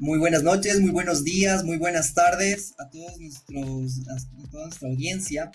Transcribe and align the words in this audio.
muy 0.00 0.18
buenas 0.18 0.42
noches, 0.42 0.80
muy 0.80 0.90
buenos 0.90 1.24
días, 1.24 1.62
muy 1.62 1.76
buenas 1.76 2.14
tardes 2.14 2.72
a 2.78 2.88
todos 2.88 3.20
nuestros, 3.20 4.00
a 4.08 4.50
toda 4.50 4.64
nuestra 4.66 4.88
audiencia. 4.88 5.52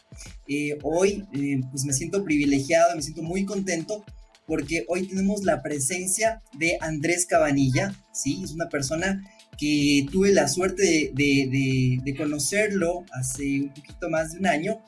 Eh, 0.47 0.77
hoy, 0.83 1.25
eh, 1.33 1.61
pues 1.71 1.83
me 1.83 1.93
siento 1.93 2.23
privilegiado, 2.23 2.95
me 2.95 3.01
siento 3.01 3.23
muy 3.23 3.43
contento 3.45 4.05
porque 4.45 4.85
hoy 4.87 5.07
tenemos 5.07 5.43
la 5.43 5.63
presencia 5.63 6.43
de 6.59 6.77
Andrés 6.79 7.25
Cabanilla, 7.25 7.95
¿sí? 8.13 8.41
Es 8.43 8.51
una 8.51 8.69
persona 8.69 9.23
que 9.57 10.05
tuve 10.11 10.31
la 10.31 10.47
suerte 10.47 10.83
de, 10.83 11.11
de- 11.15 11.49
de- 11.49 11.99
de 12.03 12.15
conocerlo 12.15 13.03
hace 13.13 13.61
un 13.61 13.73
poquito 13.73 14.09
más 14.11 14.33
de 14.33 14.39
un 14.39 14.45
año 14.47 14.79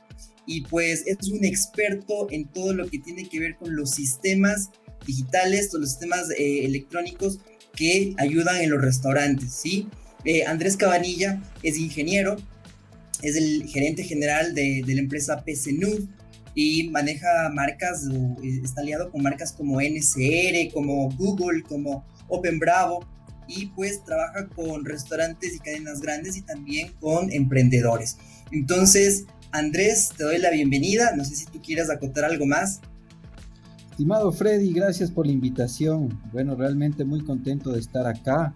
y 0.46 0.62
pues 0.62 1.04
es 1.08 1.30
un 1.32 1.44
experto 1.44 2.28
en 2.30 2.46
todo 2.48 2.74
lo 2.74 2.88
que 2.88 3.00
tiene 3.00 3.28
que 3.28 3.40
ver 3.40 3.56
con 3.56 3.76
los 3.76 3.90
sistemas 3.92 4.70
digitales, 5.08 5.70
todos 5.70 5.82
los 5.82 5.90
sistemas 5.90 6.30
eh, 6.38 6.66
electrónicos 6.66 7.40
que 7.78 8.14
ayudan 8.18 8.58
en 8.58 8.72
los 8.72 8.82
restaurantes, 8.82 9.54
¿sí? 9.54 9.88
Eh, 10.26 10.44
Andrés 10.46 10.76
Cabanilla 10.76 11.42
es 11.64 11.78
ingeniero, 11.78 12.36
es 13.22 13.38
el 13.38 13.68
gerente 13.68 14.04
general 14.04 14.54
de, 14.54 14.84
la 14.86 15.00
empresa 15.00 15.44
PCNU 15.46 16.10
y 16.56 16.90
maneja 16.90 17.28
marcas, 17.54 18.04
eh, 18.44 18.62
está 18.64 18.82
aliado 18.82 19.12
con 19.12 19.22
marcas 19.22 19.54
como 19.54 19.80
NCR, 19.80 20.74
como 20.74 21.10
Google, 21.12 21.64
como 21.64 22.06
Open 22.28 22.60
Bravo 22.60 23.08
y 23.48 23.68
pues 23.68 24.04
trabaja 24.04 24.48
con 24.50 24.84
restaurantes 24.84 25.56
y 25.56 25.60
cadenas 25.60 26.02
grandes 26.02 26.36
y 26.36 26.42
también 26.42 26.92
con 27.00 27.32
emprendedores. 27.32 28.18
Entonces, 28.52 29.26
Andrés, 29.52 30.12
te 30.18 30.24
doy 30.24 30.40
la 30.40 30.50
bienvenida, 30.50 31.16
no 31.16 31.24
sé 31.24 31.36
si 31.36 31.46
tú 31.46 31.62
quieras 31.62 31.90
acotar 31.90 32.26
algo 32.26 32.46
más. 32.46 32.82
Estimado 33.98 34.32
Freddy, 34.32 34.74
gracias 34.74 35.10
por 35.10 35.26
la 35.26 35.32
invitación. 35.32 36.22
Bueno, 36.32 36.54
realmente 36.54 37.04
muy 37.04 37.24
contento 37.26 37.72
de 37.72 37.80
estar 37.80 38.06
acá. 38.06 38.54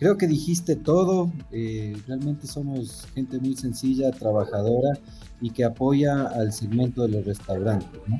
Creo 0.00 0.16
que 0.16 0.26
dijiste 0.26 0.74
todo. 0.74 1.32
eh, 1.52 1.96
realmente 2.08 2.48
somos 2.48 3.06
gente 3.14 3.38
muy 3.38 3.56
sencilla, 3.56 4.10
trabajadora 4.10 4.98
y 5.40 5.50
que 5.50 5.62
apoya 5.62 6.26
al 6.26 6.52
segmento 6.52 7.02
de 7.02 7.10
los 7.10 7.24
restaurantes. 7.24 8.00
¿no? 8.08 8.18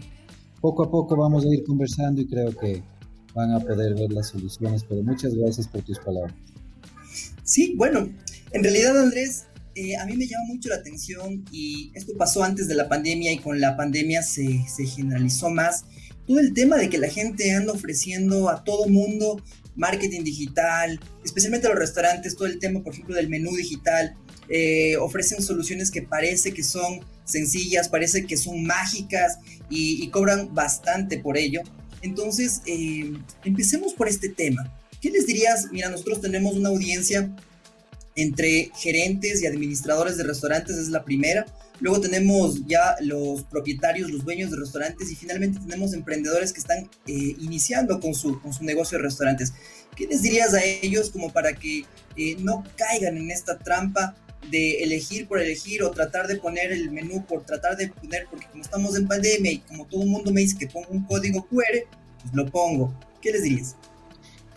Poco 0.61 0.85
a 0.85 0.91
poco 0.93 1.17
vamos 1.17 1.45
a 1.45 1.49
ir 1.49 1.65
conversando 1.65 2.21
y 2.21 2.29
creo 2.29 2.57
que 2.57 2.85
van 3.35 3.51
a 3.51 3.59
poder 3.59 3.97
ver 3.97 4.13
las 4.13 4.29
soluciones. 4.29 4.85
Pero 4.89 5.03
muchas 5.03 5.35
gracias 5.35 5.67
por 5.67 5.83
tus 5.83 5.99
palabras. 5.99 6.37
Sí, 7.43 7.75
bueno, 7.77 8.09
en 8.53 8.63
realidad 8.63 8.97
Andrés, 8.97 9.47
eh, 9.75 9.97
a 9.97 10.07
mí 10.07 10.17
me 10.17 10.29
llama 10.29 10.45
mucho 10.47 10.69
la 10.69 10.77
atención 10.77 11.45
y 11.51 11.91
esto 11.95 12.13
pasó 12.17 12.45
antes 12.45 12.69
de 12.69 12.77
la 12.77 12.89
pandemia 12.89 13.33
y 13.33 13.39
con 13.39 13.61
la 13.61 13.77
pandemia 13.77 14.23
se, 14.23 14.65
se 14.69 14.87
generalizó 14.87 15.51
más. 15.51 15.85
Todo 16.27 16.39
el 16.39 16.55
tema 16.55 16.77
de 16.77 16.89
que 16.89 16.99
la 16.99 17.09
gente 17.09 17.53
anda 17.53 17.73
ofreciendo 17.73 18.49
a 18.49 18.63
todo 18.63 18.87
mundo 18.87 19.43
marketing 19.77 20.23
digital, 20.25 21.01
especialmente 21.25 21.69
los 21.69 21.79
restaurantes, 21.79 22.37
todo 22.37 22.47
el 22.47 22.59
tema, 22.59 22.83
por 22.83 22.93
ejemplo, 22.93 23.15
del 23.15 23.29
menú 23.29 23.55
digital. 23.57 24.17
eh, 24.51 24.97
ofrecen 24.97 25.43
soluciones 25.43 25.91
que 25.91 26.03
parece 26.03 26.53
que 26.53 26.65
son 26.65 27.01
sencillas, 27.25 27.89
parece 27.89 28.27
que 28.27 28.37
son 28.37 28.65
mágicas 28.65 29.39
y, 29.71 30.03
y 30.03 30.11
cobran 30.11 30.53
bastante 30.55 31.19
por 31.19 31.39
ello. 31.39 31.63
Entonces, 32.03 32.61
eh, 32.67 33.13
empecemos 33.45 33.95
por 33.95 34.09
este 34.09 34.29
tema. 34.29 34.77
¿Qué 35.01 35.11
les 35.11 35.27
dirías? 35.27 35.69
Mira, 35.71 35.89
nosotros 35.89 36.21
tenemos 36.21 36.57
una 36.57 36.71
audiencia 36.71 37.35
entre 38.23 38.71
gerentes 38.75 39.43
y 39.43 39.47
administradores 39.47 40.17
de 40.17 40.25
restaurantes, 40.25 40.77
es 40.77 40.89
la 40.89 41.05
primera. 41.05 41.47
Luego 41.81 42.01
tenemos 42.01 42.67
ya 42.67 42.97
los 43.01 43.43
propietarios, 43.45 44.11
los 44.11 44.25
dueños 44.25 44.51
de 44.51 44.59
restaurantes 44.59 45.11
y 45.11 45.17
finalmente 45.17 45.59
tenemos 45.61 45.95
emprendedores 45.95 46.53
que 46.53 46.61
están 46.61 46.91
eh, 47.07 47.37
iniciando 47.39 48.01
con 48.01 48.15
su, 48.15 48.41
con 48.41 48.53
su 48.53 48.65
negocio 48.65 48.99
de 48.99 49.05
restaurantes. 49.05 49.55
¿Qué 49.97 50.07
les 50.07 50.23
dirías 50.23 50.53
a 50.53 50.63
ellos 50.63 51.11
como 51.11 51.33
para 51.33 51.55
que 51.55 51.85
eh, 52.17 52.37
no 52.41 52.65
caigan 52.77 53.17
en 53.17 53.31
esta 53.31 53.59
trampa 53.59 54.15
de 54.51 54.83
elegir 54.83 55.27
por 55.27 55.41
elegir 55.41 55.83
o 55.83 55.91
tratar 55.91 56.27
de 56.27 56.37
poner 56.37 56.73
el 56.73 56.91
menú 56.91 57.25
por 57.27 57.45
tratar 57.45 57.77
de 57.77 57.89
poner, 57.89 58.27
porque 58.31 58.47
como 58.51 58.63
estamos 58.63 58.97
en 58.97 59.07
pandemia 59.07 59.53
y 59.53 59.59
como 59.59 59.87
todo 59.87 60.03
el 60.03 60.09
mundo 60.09 60.33
me 60.33 60.41
dice 60.41 60.57
que 60.59 60.67
pongo 60.67 60.89
un 60.91 61.05
código 61.05 61.47
QR, 61.47 61.87
pues 62.23 62.35
lo 62.35 62.47
pongo. 62.47 62.95
¿Qué 63.21 63.33
les 63.33 63.43
dirías? 63.43 63.77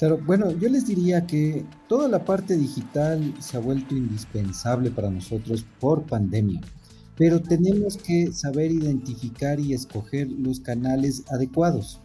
Claro, 0.04 0.20
bueno, 0.26 0.52
yo 0.52 0.68
les 0.68 0.86
diría 0.86 1.26
que 1.26 1.66
toda 1.88 2.10
la 2.10 2.26
parte 2.26 2.58
digital 2.58 3.34
se 3.40 3.56
ha 3.56 3.62
vuelto 3.62 3.96
indispensable 3.96 4.92
para 4.92 5.10
nosotros 5.10 5.66
por 5.80 6.04
pandemia, 6.04 6.60
pero 7.16 7.42
tenemos 7.42 7.96
que 7.96 8.34
saber 8.34 8.70
identificar 8.74 9.62
y 9.62 9.72
escoger 9.74 10.30
los 10.30 10.60
canales 10.60 11.24
adecuados. 11.30 12.02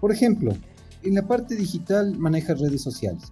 Por 0.00 0.12
ejemplo, 0.12 0.54
en 1.02 1.14
la 1.14 1.28
parte 1.28 1.56
digital 1.56 2.16
maneja 2.16 2.54
redes 2.54 2.80
sociales 2.80 3.24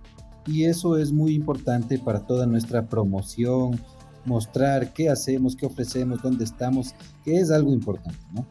y 0.47 0.65
eso 0.65 0.99
es 0.99 1.11
muy 1.11 1.33
importante 1.33 1.99
para 1.99 2.27
toda 2.27 2.45
nuestra 2.45 2.87
promoción, 2.87 3.81
mostrar 4.27 4.93
qué 4.93 5.09
hacemos, 5.09 5.57
qué 5.57 5.65
ofrecemos, 5.65 6.21
dónde 6.21 6.45
estamos, 6.45 6.95
que 7.25 7.39
es 7.39 7.51
algo 7.51 7.73
importante, 7.73 8.21
¿no? 8.35 8.47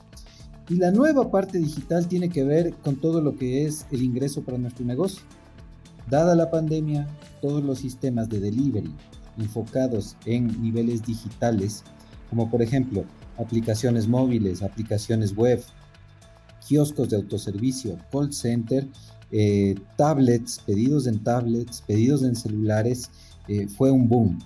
Y 0.68 0.78
la 0.78 0.90
nueva 0.90 1.30
parte 1.30 1.59
digital 1.59 2.08
tiene 2.08 2.30
que 2.30 2.44
ver 2.44 2.74
con 2.74 2.96
todo 2.96 3.22
lo 3.22 3.35
que 3.35 3.68
es 3.68 3.85
el 3.91 4.02
ingreso 4.02 4.41
para 4.41 4.58
nuestro 4.58 4.84
negocio. 4.84 5.22
Dada 6.09 6.36
la 6.36 6.50
pandemia, 6.50 7.08
todos 7.41 7.64
los 7.64 7.80
sistemas 7.80 8.30
de 8.30 8.40
delivery 8.40 8.94
enfocados 9.38 10.16
en 10.25 10.62
niveles 10.62 11.03
digitales, 11.03 11.84
como 12.30 12.50
por 12.50 12.62
ejemplo 12.62 13.06
aplicaciones 13.38 14.08
móviles, 14.08 14.62
aplicaciones 14.62 15.36
web, 15.36 15.64
kioscos 16.68 17.09
de 17.09 17.18
autoservicio, 17.18 17.97
call 18.12 18.31
center, 18.31 18.88
eh, 19.31 19.75
tablets, 19.97 20.59
pedidos 20.66 21.08
en 21.08 21.24
tablets, 21.24 21.81
pedidos 21.81 22.24
en 22.24 22.35
celulares, 22.35 23.09
eh, 23.47 23.68
fue 23.68 23.91
un 23.91 24.08
boom. 24.08 24.40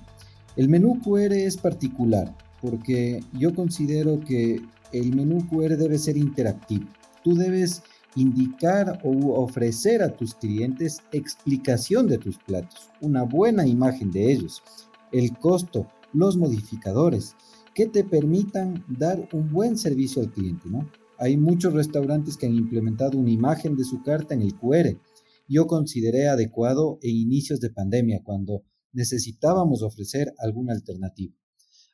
El 0.56 0.70
menú 0.70 1.00
QR 1.02 1.34
es 1.34 1.58
particular 1.58 2.34
porque 2.62 3.24
yo 3.34 3.54
considero 3.54 4.20
que 4.20 4.62
el 4.92 5.16
menú 5.16 5.48
QR 5.48 5.78
debe 5.78 5.98
ser 5.98 6.18
interactivo. 6.18 6.88
Tú 7.24 7.36
debes 7.36 7.84
indicar 8.18 9.00
o 9.04 9.44
ofrecer 9.44 10.02
a 10.02 10.16
tus 10.16 10.34
clientes 10.34 11.02
explicación 11.12 12.08
de 12.08 12.18
tus 12.18 12.38
platos, 12.40 12.90
una 13.00 13.24
buena 13.24 13.68
imagen 13.68 14.12
de 14.12 14.32
ellos, 14.32 14.64
el 15.12 15.38
costo, 15.38 15.88
los 16.14 16.36
modificadores, 16.36 17.36
que 17.76 17.86
te 17.86 18.04
permitan 18.04 18.84
dar 18.88 19.30
un 19.34 19.52
buen 19.52 19.78
servicio 19.78 20.24
al 20.24 20.32
cliente, 20.32 20.68
¿no? 20.68 20.90
Hay 21.20 21.38
muchos 21.38 21.74
restaurantes 21.74 22.36
que 22.36 22.48
han 22.48 22.56
implementado 22.56 23.20
una 23.20 23.30
imagen 23.30 23.76
de 23.76 23.84
su 23.84 24.02
carta 24.02 24.34
en 24.34 24.42
el 24.42 24.56
QR. 24.56 25.00
Yo 25.48 25.68
consideré 25.68 26.28
adecuado 26.28 26.98
en 27.04 27.16
inicios 27.16 27.60
de 27.60 27.70
pandemia, 27.70 28.24
cuando 28.24 28.64
necesitábamos 28.94 29.84
ofrecer 29.84 30.34
alguna 30.40 30.74
alternativa. 30.74 31.37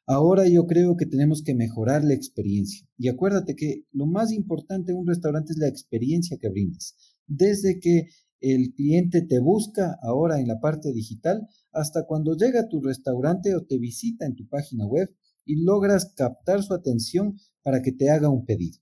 Ahora 0.06 0.47
yo 0.47 0.66
creo 0.68 0.97
que 0.97 1.06
tenemos 1.06 1.44
que 1.44 1.56
mejorar 1.56 2.03
la 2.03 2.14
experiencia. 2.14 2.86
Y 2.97 3.08
acuérdate 3.08 3.56
que 3.56 3.86
lo 3.91 4.06
más 4.06 4.31
importante 4.31 4.91
en 4.91 4.97
un 4.97 5.08
restaurante 5.08 5.53
es 5.53 5.58
la 5.58 5.69
experiencia 5.69 6.38
que 6.40 6.50
brindas. 6.50 6.96
Desde 7.25 7.80
que 7.80 8.09
el 8.42 8.74
cliente 8.74 9.22
te 9.22 9.40
busca 9.40 9.97
ahora 10.02 10.40
en 10.40 10.47
la 10.47 10.59
parte 10.59 10.92
digital 10.92 11.47
hasta 11.72 12.06
cuando 12.06 12.36
llega 12.36 12.62
a 12.62 12.68
tu 12.68 12.81
restaurante 12.81 13.56
o 13.56 13.66
te 13.66 13.78
visita 13.78 14.25
en 14.25 14.36
tu 14.36 14.48
página 14.50 14.86
web 14.86 15.10
y 15.45 15.63
logras 15.63 16.13
captar 16.16 16.62
su 16.62 16.74
atención 16.74 17.38
para 17.62 17.81
que 17.81 17.94
te 17.94 18.10
haga 18.10 18.30
un 18.30 18.45
pedido. 18.45 18.80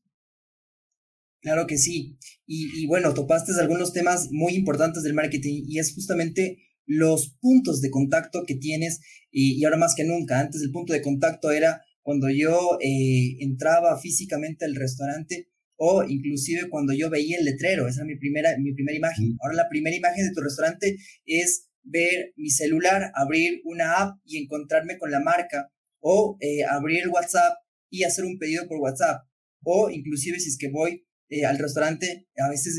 Claro 1.42 1.66
que 1.68 1.78
sí. 1.78 2.18
Y, 2.46 2.84
y, 2.84 2.88
bueno, 2.88 3.14
topaste 3.14 3.52
algunos 3.60 3.94
temas 3.94 4.30
muy 4.32 4.54
importantes 4.54 5.04
del 5.04 5.14
marketing 5.14 5.64
y 5.68 5.80
es 5.80 5.94
justamente 5.94 6.58
los 6.92 7.36
puntos 7.40 7.82
de 7.82 7.90
contacto 7.90 8.44
que 8.46 8.56
tienes 8.56 9.00
y, 9.32 9.60
y 9.60 9.66
ahora 9.66 9.78
más 9.78 9.96
que 9.96 10.04
nunca. 10.04 10.40
Antes 10.40 10.62
el 10.62 10.72
punto 10.72 10.94
de 10.94 11.02
contacto 11.02 11.52
era 11.52 11.82
cuando 12.02 12.30
yo 12.30 12.78
eh, 12.82 13.38
entraba 13.40 14.00
físicamente 14.00 14.66
al 14.66 14.76
restaurante 14.76 15.50
o 15.78 16.04
inclusive 16.04 16.70
cuando 16.70 16.94
yo 16.94 17.10
veía 17.10 17.38
el 17.38 17.46
letrero. 17.46 17.88
Esa 17.88 18.02
era 18.02 18.08
mi 18.08 18.18
primera, 18.18 18.58
mi 18.58 18.74
primera 18.74 18.98
imagen. 18.98 19.38
Ahora 19.42 19.56
la 19.56 19.70
primera 19.70 19.96
imagen 19.96 20.28
de 20.28 20.34
tu 20.34 20.42
restaurante 20.42 20.98
es 21.26 21.68
ver 21.84 22.34
mi 22.36 22.50
celular, 22.50 23.12
abrir 23.16 23.62
una 23.64 24.02
app 24.02 24.20
y 24.26 24.38
encontrarme 24.38 24.98
con 24.98 25.12
la 25.12 25.20
marca 25.20 25.72
o 26.00 26.38
eh, 26.40 26.64
abrir 26.64 27.08
WhatsApp 27.08 27.54
y 27.90 28.04
hacer 28.04 28.26
un 28.26 28.38
pedido 28.38 28.68
por 28.68 28.78
WhatsApp 28.80 29.26
o 29.64 29.90
inclusive 29.90 30.40
si 30.40 30.50
es 30.50 30.58
que 30.58 30.70
voy 30.70 31.06
eh, 31.34 31.46
al 31.46 31.58
restaurante, 31.58 32.28
a 32.36 32.50
veces 32.50 32.76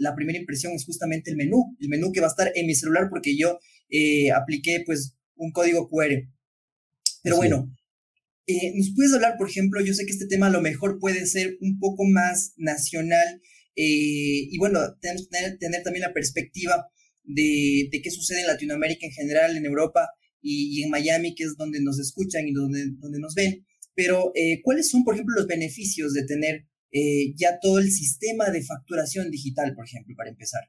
la 0.00 0.14
primera 0.14 0.38
impresión 0.38 0.72
es 0.74 0.84
justamente 0.84 1.28
el 1.28 1.36
menú, 1.36 1.76
el 1.80 1.88
menú 1.88 2.12
que 2.12 2.20
va 2.20 2.28
a 2.28 2.30
estar 2.30 2.52
en 2.54 2.68
mi 2.68 2.76
celular 2.76 3.08
porque 3.10 3.36
yo 3.36 3.58
eh, 3.90 4.30
apliqué 4.30 4.84
pues 4.86 5.16
un 5.34 5.50
código 5.50 5.88
QR. 5.88 6.12
Pero 7.24 7.36
bueno, 7.36 7.76
eh, 8.46 8.72
¿nos 8.76 8.94
puedes 8.94 9.12
hablar, 9.12 9.34
por 9.36 9.50
ejemplo, 9.50 9.84
yo 9.84 9.92
sé 9.92 10.06
que 10.06 10.12
este 10.12 10.28
tema 10.28 10.46
a 10.46 10.50
lo 10.50 10.62
mejor 10.62 11.00
puede 11.00 11.26
ser 11.26 11.58
un 11.60 11.80
poco 11.80 12.04
más 12.04 12.52
nacional 12.56 13.42
y 13.74 14.56
bueno, 14.56 14.78
tenemos 15.00 15.28
que 15.28 15.56
tener, 15.58 15.82
también 15.82 16.02
la 16.02 16.14
perspectiva 16.14 16.86
de, 17.24 17.90
qué 17.90 18.10
sucede 18.12 18.42
en 18.42 18.46
Latinoamérica 18.46 19.04
en 19.04 19.12
general, 19.12 19.56
en 19.56 19.66
Europa 19.66 20.08
y, 20.40 20.80
en 20.84 20.90
Miami, 20.90 21.34
que 21.34 21.42
es 21.42 21.56
donde 21.56 21.82
nos 21.82 21.98
escuchan 21.98 22.46
y 22.46 22.52
donde, 22.52 22.86
donde 22.98 23.18
nos 23.18 23.34
ven. 23.34 23.66
Pero, 23.96 24.32
¿cuáles 24.62 24.88
son, 24.88 25.02
por 25.02 25.14
ejemplo, 25.14 25.34
los 25.36 25.48
beneficios 25.48 26.14
de 26.14 26.24
tener 26.24 26.66
ya 27.36 27.58
todo 27.60 27.78
el 27.78 27.90
sistema 27.90 28.50
de 28.50 28.62
facturación 28.62 29.30
digital, 29.30 29.74
por 29.74 29.84
ejemplo, 29.84 30.14
para 30.16 30.30
empezar? 30.30 30.62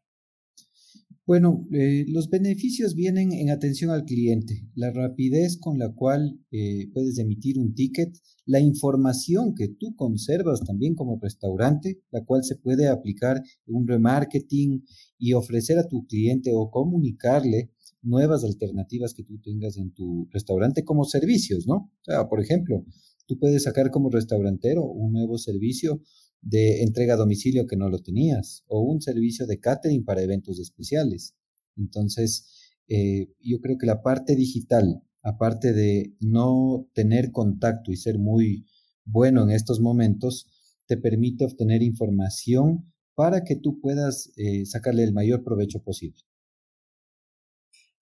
Bueno, 1.28 1.68
eh, 1.74 2.06
los 2.08 2.30
beneficios 2.30 2.96
vienen 2.96 3.34
en 3.34 3.50
atención 3.50 3.92
al 3.92 4.06
cliente, 4.06 4.66
la 4.76 4.92
rapidez 4.92 5.58
con 5.58 5.78
la 5.78 5.94
cual 5.94 6.40
eh, 6.52 6.90
puedes 6.94 7.18
emitir 7.18 7.60
un 7.60 7.76
ticket, 7.76 8.18
la 8.46 8.62
información 8.62 9.54
que 9.54 9.68
tú 9.68 9.94
conservas 9.98 10.62
también 10.62 10.96
como 10.96 11.20
restaurante, 11.22 12.00
la 12.12 12.24
cual 12.24 12.46
se 12.46 12.56
puede 12.56 12.88
aplicar 12.88 13.44
un 13.66 13.86
remarketing 13.86 14.86
y 15.18 15.34
ofrecer 15.34 15.78
a 15.80 15.90
tu 15.90 16.08
cliente 16.08 16.52
o 16.54 16.72
comunicarle 16.72 17.72
nuevas 18.02 18.46
alternativas 18.46 19.14
que 19.14 19.26
tú 19.26 19.38
tengas 19.42 19.76
en 19.76 19.92
tu 19.92 20.30
restaurante 20.32 20.86
como 20.86 21.04
servicios, 21.04 21.68
¿no? 21.68 21.76
O 21.76 22.04
sea, 22.06 22.30
por 22.30 22.40
ejemplo, 22.40 22.86
tú 23.28 23.38
puedes 23.38 23.64
sacar 23.64 23.92
como 23.92 24.10
restaurantero 24.10 24.84
un 24.84 25.14
nuevo 25.14 25.38
servicio 25.38 26.02
de 26.42 26.82
entrega 26.82 27.16
a 27.16 27.18
domicilio 27.18 27.68
que 27.68 27.76
no 27.76 27.90
lo 27.90 28.00
tenías 28.00 28.64
o 28.68 28.82
un 28.82 29.02
servicio 29.02 29.46
de 29.46 29.60
catering 29.60 30.06
para 30.06 30.22
eventos 30.22 30.60
especiales. 30.60 31.36
Entonces, 31.76 32.74
eh, 32.88 33.28
yo 33.40 33.60
creo 33.60 33.78
que 33.78 33.86
la 33.86 34.02
parte 34.02 34.36
digital, 34.36 35.04
aparte 35.22 35.74
de 35.74 36.16
no 36.20 36.88
tener 36.94 37.32
contacto 37.32 37.92
y 37.92 37.98
ser 37.98 38.18
muy 38.18 38.66
bueno 39.04 39.44
en 39.44 39.52
estos 39.52 39.80
momentos, 39.80 40.48
te 40.86 40.98
permite 40.98 41.46
obtener 41.46 41.84
información 41.84 42.94
para 43.14 43.44
que 43.44 43.56
tú 43.56 43.80
puedas 43.82 44.32
eh, 44.38 44.66
sacarle 44.66 45.04
el 45.04 45.12
mayor 45.12 45.44
provecho 45.44 45.84
posible. 45.84 46.27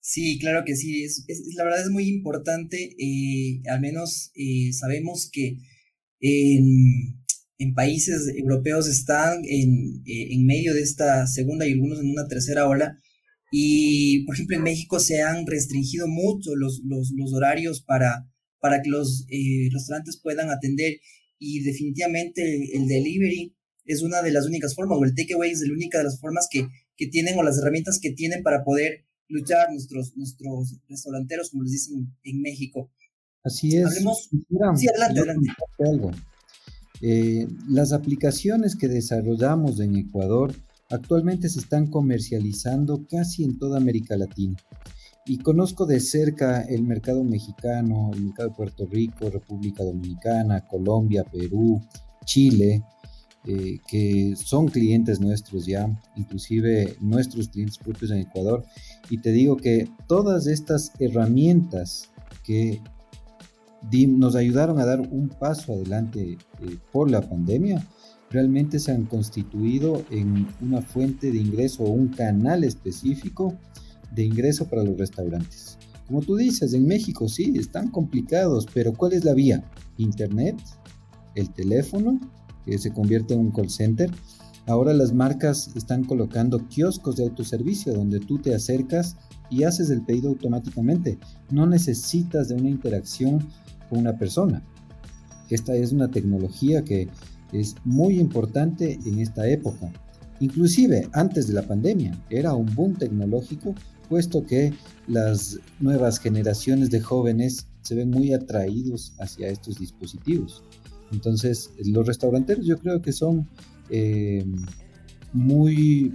Sí, 0.08 0.38
claro 0.40 0.64
que 0.66 0.76
sí. 0.76 1.04
Es, 1.04 1.26
la 1.56 1.64
verdad 1.64 1.82
es 1.82 1.90
muy 1.90 2.08
importante. 2.08 2.96
Eh, 3.00 3.62
al 3.70 3.82
menos 3.82 4.32
sabemos 4.72 5.30
que 5.32 5.58
en 6.20 7.26
en 7.58 7.74
países 7.74 8.28
europeos 8.36 8.88
están 8.88 9.44
en, 9.46 10.04
eh, 10.06 10.28
en, 10.32 10.46
medio 10.46 10.74
de 10.74 10.82
esta 10.82 11.26
segunda 11.28 11.68
y 11.68 11.74
algunos 11.74 12.00
en 12.00 12.10
una 12.10 12.28
tercera 12.28 12.68
ola. 12.68 13.00
Y, 13.52 14.26
por 14.26 14.36
ejemplo, 14.36 14.58
en 14.58 14.64
México 14.64 15.00
se 15.00 15.22
han 15.22 15.46
restringido 15.46 16.08
mucho 16.08 16.56
los, 16.56 16.82
los, 16.84 17.12
los 17.16 17.34
horarios 17.34 17.82
para, 17.82 18.30
para 18.60 18.82
que 18.82 18.90
los 18.90 19.26
eh, 19.30 19.70
restaurantes 19.72 20.20
puedan 20.22 20.50
atender 20.50 21.00
y 21.40 21.62
definitivamente 21.62 22.42
el, 22.74 22.88
delivery 22.88 23.56
es 23.86 24.02
una 24.02 24.22
de 24.22 24.32
las 24.32 24.48
únicas 24.48 24.74
formas, 24.74 24.98
o 25.00 25.06
el 25.06 25.14
takeaway 25.14 25.52
es 25.52 25.62
la 25.62 25.74
única 25.74 26.00
de 26.00 26.06
las 26.06 26.20
formas 26.20 26.48
que, 26.50 26.68
que 26.98 27.08
tienen 27.08 27.38
o 27.38 27.44
las 27.44 27.60
herramientas 27.60 28.00
que 28.02 28.12
tienen 28.12 28.42
para 28.42 28.64
poder 28.64 29.06
luchar 29.28 29.72
nuestros, 29.72 30.16
nuestros 30.16 30.80
restauranteros, 30.88 31.50
como 31.50 31.64
les 31.64 31.72
dicen 31.74 32.16
en 32.24 32.42
México. 32.42 32.92
Así 33.44 33.78
es. 33.78 33.86
Hablemos... 33.86 34.30
sí, 34.76 34.88
adelante, 34.88 35.20
adelante. 35.20 36.18
Eh, 37.02 37.48
las 37.70 37.92
aplicaciones 37.94 38.76
que 38.76 38.88
desarrollamos 38.88 39.80
en 39.80 39.96
Ecuador 39.96 40.54
actualmente 40.90 41.50
se 41.50 41.60
están 41.60 41.88
comercializando 41.88 43.06
casi 43.08 43.44
en 43.44 43.60
toda 43.60 43.78
América 43.78 44.16
Latina. 44.16 44.58
Y 45.28 45.40
conozco 45.40 45.86
de 45.86 46.00
cerca 46.00 46.62
el 46.62 46.84
mercado 46.84 47.24
mexicano, 47.24 48.12
el 48.14 48.26
mercado 48.26 48.50
de 48.50 48.56
Puerto 48.56 48.86
Rico, 48.86 49.30
República 49.30 49.84
Dominicana, 49.84 50.68
Colombia, 50.68 51.24
Perú, 51.24 51.82
Chile, 52.26 52.84
eh, 53.48 53.80
que 53.88 54.36
son 54.36 54.68
clientes 54.68 55.20
nuestros 55.20 55.66
ya, 55.66 55.88
inclusive 56.16 56.98
nuestros 57.00 57.50
clientes 57.50 57.78
propios 57.78 58.12
en 58.12 58.20
Ecuador. 58.20 58.64
Y 59.10 59.20
te 59.20 59.32
digo 59.32 59.58
que 59.58 59.88
todas 60.08 60.48
estas 60.48 60.92
herramientas 61.00 62.10
que 62.44 62.82
nos 64.08 64.36
ayudaron 64.36 64.80
a 64.80 64.86
dar 64.86 65.00
un 65.00 65.30
paso 65.30 65.74
adelante 65.74 66.38
eh, 66.62 66.78
por 66.92 67.12
la 67.12 67.22
pandemia, 67.22 67.86
realmente 68.32 68.80
se 68.80 68.92
han 68.92 69.06
constituido 69.06 70.04
en 70.10 70.48
una 70.62 70.82
fuente 70.82 71.32
de 71.32 71.38
ingreso 71.38 71.84
o 71.84 71.90
un 71.90 72.10
canal 72.10 72.64
específico 72.64 73.54
de 74.12 74.26
ingreso 74.26 74.68
para 74.68 74.84
los 74.84 74.98
restaurantes. 74.98 75.78
Como 76.08 76.22
tú 76.22 76.36
dices, 76.36 76.74
en 76.74 76.88
México 76.88 77.28
sí, 77.28 77.54
están 77.58 77.90
complicados, 77.90 78.68
pero 78.74 78.94
¿cuál 78.94 79.14
es 79.14 79.24
la 79.24 79.34
vía? 79.34 79.64
Internet, 79.98 80.58
el 81.36 81.52
teléfono, 81.54 82.20
que 82.66 82.78
se 82.78 82.92
convierte 82.92 83.34
en 83.34 83.42
un 83.42 83.52
call 83.52 83.70
center. 83.70 84.12
Ahora 84.68 84.94
las 84.94 85.14
marcas 85.14 85.72
están 85.76 86.04
colocando 86.04 86.68
kioscos 86.68 87.18
de 87.18 87.24
autoservicio 87.24 87.94
donde 87.94 88.20
tú 88.20 88.40
te 88.40 88.56
acercas 88.56 89.16
y 89.50 89.64
haces 89.64 89.92
el 89.92 90.02
pedido 90.02 90.30
automáticamente. 90.30 91.20
No 91.52 91.68
necesitas 91.68 92.50
de 92.50 92.56
una 92.56 92.70
interacción 92.70 93.48
con 93.90 94.00
una 94.00 94.18
persona. 94.18 94.64
Esta 95.50 95.76
es 95.76 95.92
una 95.92 96.10
tecnología 96.10 96.84
que 96.84 97.08
es 97.52 97.76
muy 97.84 98.20
importante 98.20 99.00
en 99.06 99.20
esta 99.20 99.48
época. 99.48 99.92
Inclusive 100.40 101.08
antes 101.14 101.48
de 101.48 101.54
la 101.54 101.62
pandemia 101.62 102.20
era 102.30 102.54
un 102.54 102.74
boom 102.74 102.96
tecnológico, 102.96 103.76
puesto 104.10 104.46
que 104.46 104.74
las 105.08 105.60
nuevas 105.80 106.20
generaciones 106.20 106.90
de 106.90 107.02
jóvenes 107.02 107.68
se 107.82 107.96
ven 107.96 108.10
muy 108.10 108.34
atraídos 108.34 109.14
hacia 109.20 109.48
estos 109.48 109.80
dispositivos. 109.80 110.64
Entonces, 111.12 111.72
los 111.86 112.06
restauranteros 112.06 112.66
yo 112.66 112.78
creo 112.80 113.02
que 113.02 113.12
son 113.12 113.48
eh, 113.90 114.46
muy 115.34 116.14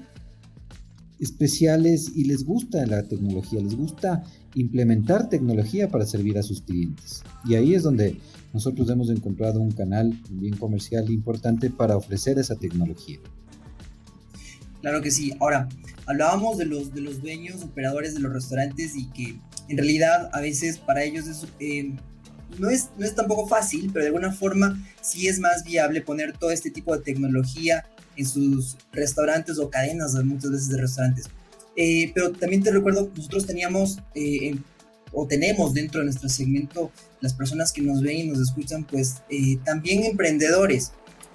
especiales 1.20 2.12
y 2.14 2.25
les 2.25 2.44
gusta 2.44 2.84
la 2.87 3.02
tecnología, 3.02 3.60
les 3.60 3.76
gusta 3.76 4.25
implementar 4.54 5.28
tecnología 5.28 5.88
para 5.88 6.06
servir 6.06 6.38
a 6.38 6.42
sus 6.42 6.62
clientes. 6.62 7.22
Y 7.44 7.54
ahí 7.54 7.75
es 7.75 7.82
donde 7.82 8.16
nosotros 8.52 8.88
hemos 8.90 9.10
encontrado 9.10 9.60
un 9.60 9.70
canal 9.70 10.19
bien 10.31 10.56
comercial 10.56 11.10
importante 11.10 11.70
para 11.70 11.96
ofrecer 11.96 12.38
esa 12.38 12.56
tecnología. 12.56 13.19
Claro 14.81 15.02
que 15.02 15.10
sí. 15.10 15.34
Ahora, 15.40 15.69
hablábamos 16.06 16.56
de 16.58 16.64
los, 16.64 16.94
de 16.94 17.02
los 17.02 17.20
dueños, 17.20 17.62
operadores 17.62 18.14
de 18.14 18.20
los 18.20 18.32
restaurantes 18.32 18.96
y 18.96 19.06
que 19.10 19.36
en 19.69 19.76
realidad 19.76 20.31
a 20.32 20.40
veces 20.40 20.78
para 20.78 21.04
ellos 21.04 21.46
eh, 21.60 21.94
no, 22.58 22.70
es, 22.70 22.91
no 22.99 23.05
es 23.05 23.14
tampoco 23.14 23.46
fácil, 23.46 23.91
pero 23.93 24.05
de 24.05 24.08
alguna 24.08 24.32
forma 24.32 24.82
sí 25.01 25.29
es 25.29 25.39
más 25.39 25.65
viable 25.65 26.01
poner 26.01 26.36
todo 26.36 26.51
este 26.51 26.70
tipo 26.70 26.96
de 26.96 27.03
tecnología 27.03 27.84
en 28.17 28.27
sus 28.27 28.77
restaurantes 28.93 29.58
o 29.58 29.70
cadenas 29.70 30.15
muchas 30.24 30.51
veces 30.51 30.69
de 30.69 30.81
restaurantes. 30.81 31.29
Eh, 31.77 32.10
pero 32.15 32.32
también 32.32 32.63
te 32.63 32.70
recuerdo, 32.70 33.10
nosotros 33.17 33.46
teníamos 33.46 33.98
eh, 34.15 34.56
o 35.13 35.27
tenemos 35.27 35.72
dentro 35.72 36.01
de 36.01 36.06
nuestro 36.06 36.29
segmento 36.29 36.91
las 37.20 37.32
personas 37.32 37.72
que 37.72 37.82
nos 37.82 38.03
ven 38.03 38.19
y 38.19 38.27
nos 38.27 38.39
escuchan, 38.39 38.84
pues 38.84 39.22
eh, 39.31 39.58
también 39.65 40.05
emprendedores. 40.05 40.93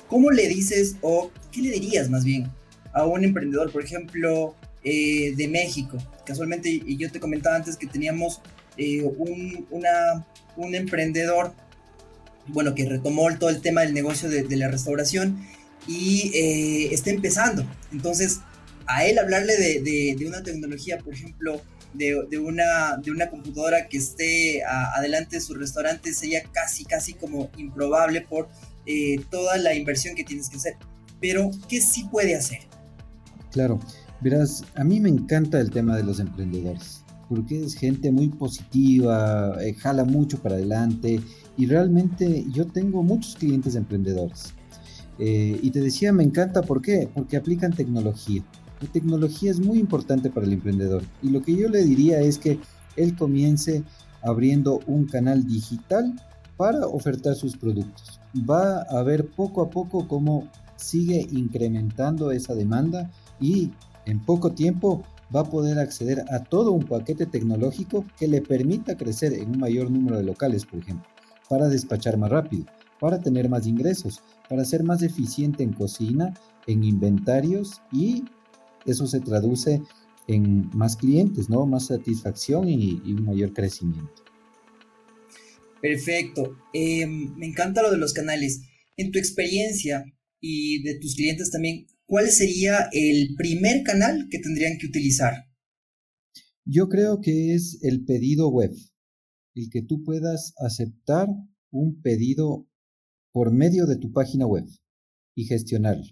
¿Cómo 0.07 0.31
le 0.31 0.47
dices 0.47 0.97
o 1.01 1.31
qué 1.51 1.61
le 1.61 1.71
dirías 1.71 2.09
más 2.09 2.23
bien 2.23 2.51
a 2.93 3.05
un 3.05 3.23
emprendedor, 3.23 3.71
por 3.71 3.83
ejemplo, 3.83 4.55
de 4.83 5.47
México? 5.49 5.97
Casualmente, 6.25 6.69
y 6.69 6.95
yo 6.97 7.11
te 7.11 7.19
comentaba 7.19 7.55
antes 7.55 7.75
que 7.75 7.87
teníamos 7.87 8.39
un, 8.77 9.65
una, 9.71 10.27
un 10.57 10.75
emprendedor, 10.75 11.53
bueno, 12.47 12.75
que 12.75 12.85
retomó 12.85 13.27
todo 13.37 13.49
el 13.49 13.61
tema 13.61 13.81
del 13.81 13.93
negocio 13.93 14.29
de, 14.29 14.43
la 14.55 14.67
restauración 14.67 15.45
y 15.87 16.31
está 16.91 17.09
empezando. 17.09 17.65
Entonces, 17.91 18.39
a 18.87 19.05
él 19.05 19.17
hablarle 19.17 19.57
de, 19.57 20.15
de, 20.17 20.27
una 20.27 20.43
tecnología, 20.43 20.97
por 20.99 21.13
ejemplo, 21.13 21.61
de, 21.93 22.25
de, 22.29 22.37
una, 22.37 22.97
de 22.97 23.11
una 23.11 23.29
computadora 23.29 23.87
que 23.87 23.97
esté 23.97 24.63
adelante 24.63 25.37
de 25.37 25.41
su 25.41 25.53
restaurante 25.53 26.13
sería 26.13 26.43
casi, 26.51 26.85
casi 26.85 27.13
como 27.13 27.49
improbable 27.57 28.21
por 28.21 28.49
eh, 28.85 29.19
toda 29.31 29.57
la 29.57 29.73
inversión 29.73 30.15
que 30.15 30.23
tienes 30.23 30.49
que 30.49 30.57
hacer. 30.57 30.75
Pero, 31.19 31.49
¿qué 31.67 31.81
sí 31.81 32.07
puede 32.11 32.35
hacer? 32.35 32.59
Claro, 33.51 33.79
verás, 34.21 34.63
a 34.75 34.83
mí 34.83 34.99
me 34.99 35.09
encanta 35.09 35.59
el 35.59 35.71
tema 35.71 35.95
de 35.95 36.03
los 36.03 36.19
emprendedores, 36.19 37.03
porque 37.29 37.63
es 37.63 37.75
gente 37.75 38.11
muy 38.11 38.29
positiva, 38.29 39.55
eh, 39.61 39.73
jala 39.73 40.05
mucho 40.05 40.39
para 40.39 40.55
adelante 40.55 41.19
y 41.57 41.65
realmente 41.65 42.45
yo 42.51 42.67
tengo 42.67 43.03
muchos 43.03 43.35
clientes 43.35 43.75
emprendedores. 43.75 44.53
Eh, 45.17 45.59
y 45.61 45.71
te 45.71 45.79
decía, 45.79 46.11
me 46.11 46.23
encanta, 46.23 46.61
¿por 46.61 46.81
qué? 46.81 47.09
Porque 47.13 47.37
aplican 47.37 47.73
tecnología. 47.73 48.43
La 48.81 48.89
tecnología 48.89 49.51
es 49.51 49.59
muy 49.59 49.79
importante 49.79 50.29
para 50.29 50.45
el 50.45 50.53
emprendedor 50.53 51.03
y 51.21 51.29
lo 51.29 51.41
que 51.41 51.55
yo 51.55 51.69
le 51.69 51.83
diría 51.83 52.19
es 52.19 52.37
que 52.37 52.59
él 52.97 53.15
comience 53.15 53.83
abriendo 54.21 54.81
un 54.87 55.05
canal 55.05 55.45
digital 55.45 56.13
para 56.57 56.87
ofertar 56.87 57.35
sus 57.35 57.55
productos. 57.55 58.19
Va 58.49 58.81
a 58.81 59.03
ver 59.03 59.27
poco 59.27 59.61
a 59.61 59.69
poco 59.69 60.07
cómo 60.07 60.49
sigue 60.75 61.25
incrementando 61.31 62.31
esa 62.31 62.53
demanda 62.53 63.09
y 63.39 63.71
en 64.05 64.19
poco 64.19 64.51
tiempo 64.51 65.03
va 65.33 65.41
a 65.41 65.49
poder 65.49 65.79
acceder 65.79 66.23
a 66.29 66.43
todo 66.43 66.71
un 66.71 66.85
paquete 66.85 67.25
tecnológico 67.25 68.05
que 68.17 68.27
le 68.27 68.41
permita 68.41 68.97
crecer 68.97 69.33
en 69.33 69.51
un 69.51 69.59
mayor 69.59 69.89
número 69.89 70.17
de 70.17 70.23
locales, 70.23 70.65
por 70.65 70.79
ejemplo, 70.79 71.07
para 71.49 71.67
despachar 71.67 72.17
más 72.17 72.31
rápido, 72.31 72.65
para 72.99 73.19
tener 73.21 73.49
más 73.49 73.67
ingresos, 73.67 74.21
para 74.49 74.65
ser 74.65 74.83
más 74.83 75.01
eficiente 75.01 75.63
en 75.63 75.73
cocina, 75.73 76.33
en 76.67 76.83
inventarios 76.83 77.81
y 77.91 78.23
eso 78.85 79.07
se 79.07 79.19
traduce 79.19 79.81
en 80.27 80.69
más 80.75 80.95
clientes, 80.95 81.49
¿no? 81.49 81.65
Más 81.65 81.87
satisfacción 81.87 82.69
y, 82.69 83.01
un 83.05 83.25
mayor 83.25 83.53
crecimiento. 83.53 84.23
Perfecto. 85.81 86.57
Em, 86.73 87.35
me 87.35 87.47
encanta 87.47 87.81
lo 87.81 87.91
de 87.91 87.97
los 87.97 88.13
canales. 88.13 88.61
En 88.97 89.11
tu 89.11 89.19
experiencia 89.19 90.03
y 90.39 90.81
de 90.83 90.95
tus 90.95 91.15
clientes 91.15 91.51
también, 91.51 91.85
¿cuál 92.05 92.29
sería 92.29 92.89
el 92.91 93.35
primer 93.35 93.83
canal 93.83 94.27
que 94.29 94.39
tendrían 94.39 94.77
que 94.77 94.87
utilizar? 94.87 95.33
Yo 96.65 96.89
creo 96.89 97.21
que 97.21 97.53
es 97.53 97.79
el 97.83 98.05
pedido 98.05 98.49
web, 98.49 98.71
el 99.55 99.69
que 99.69 99.81
tú 99.81 100.03
puedas 100.03 100.53
aceptar 100.57 101.27
un 101.71 102.01
pedido 102.01 102.67
por 103.31 103.51
medio 103.51 103.85
de 103.85 103.97
tu 103.97 104.11
página 104.11 104.47
web 104.47 104.65
y 105.35 105.45
gestionarlo. 105.45 106.05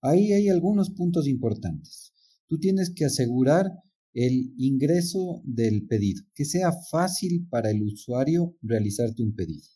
Ahí 0.00 0.32
hay 0.32 0.48
algunos 0.48 0.90
puntos 0.90 1.26
importantes. 1.26 2.12
Tú 2.46 2.58
tienes 2.58 2.92
que 2.94 3.04
asegurar 3.04 3.66
el 4.14 4.54
ingreso 4.56 5.42
del 5.44 5.86
pedido, 5.86 6.22
que 6.34 6.44
sea 6.44 6.72
fácil 6.90 7.46
para 7.48 7.70
el 7.70 7.82
usuario 7.82 8.56
realizarte 8.62 9.22
un 9.22 9.34
pedido. 9.34 9.66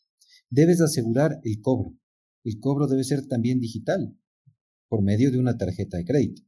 Debes 0.50 0.80
asegurar 0.80 1.40
el 1.44 1.60
cobro. 1.60 1.96
El 2.44 2.58
cobro 2.60 2.86
debe 2.86 3.04
ser 3.04 3.26
también 3.26 3.60
digital, 3.60 4.16
por 4.92 5.00
medio 5.00 5.30
de 5.30 5.38
una 5.38 5.56
tarjeta 5.56 5.96
de 5.96 6.04
crédito. 6.04 6.42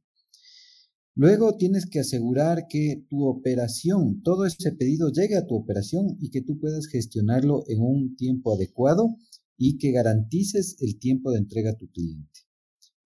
Luego 1.15 1.57
tienes 1.57 1.87
que 1.87 1.99
asegurar 1.99 2.67
que 2.69 3.03
tu 3.09 3.25
operación, 3.25 4.21
todo 4.21 4.45
ese 4.45 4.71
pedido 4.71 5.09
llegue 5.11 5.35
a 5.35 5.47
tu 5.47 5.55
operación 5.55 6.15
y 6.19 6.29
que 6.29 6.43
tú 6.43 6.59
puedas 6.59 6.85
gestionarlo 6.85 7.63
en 7.67 7.81
un 7.81 8.15
tiempo 8.15 8.53
adecuado 8.53 9.17
y 9.57 9.79
que 9.79 9.91
garantices 9.91 10.75
el 10.79 10.99
tiempo 10.99 11.31
de 11.31 11.39
entrega 11.39 11.71
a 11.71 11.75
tu 11.75 11.87
cliente. 11.87 12.41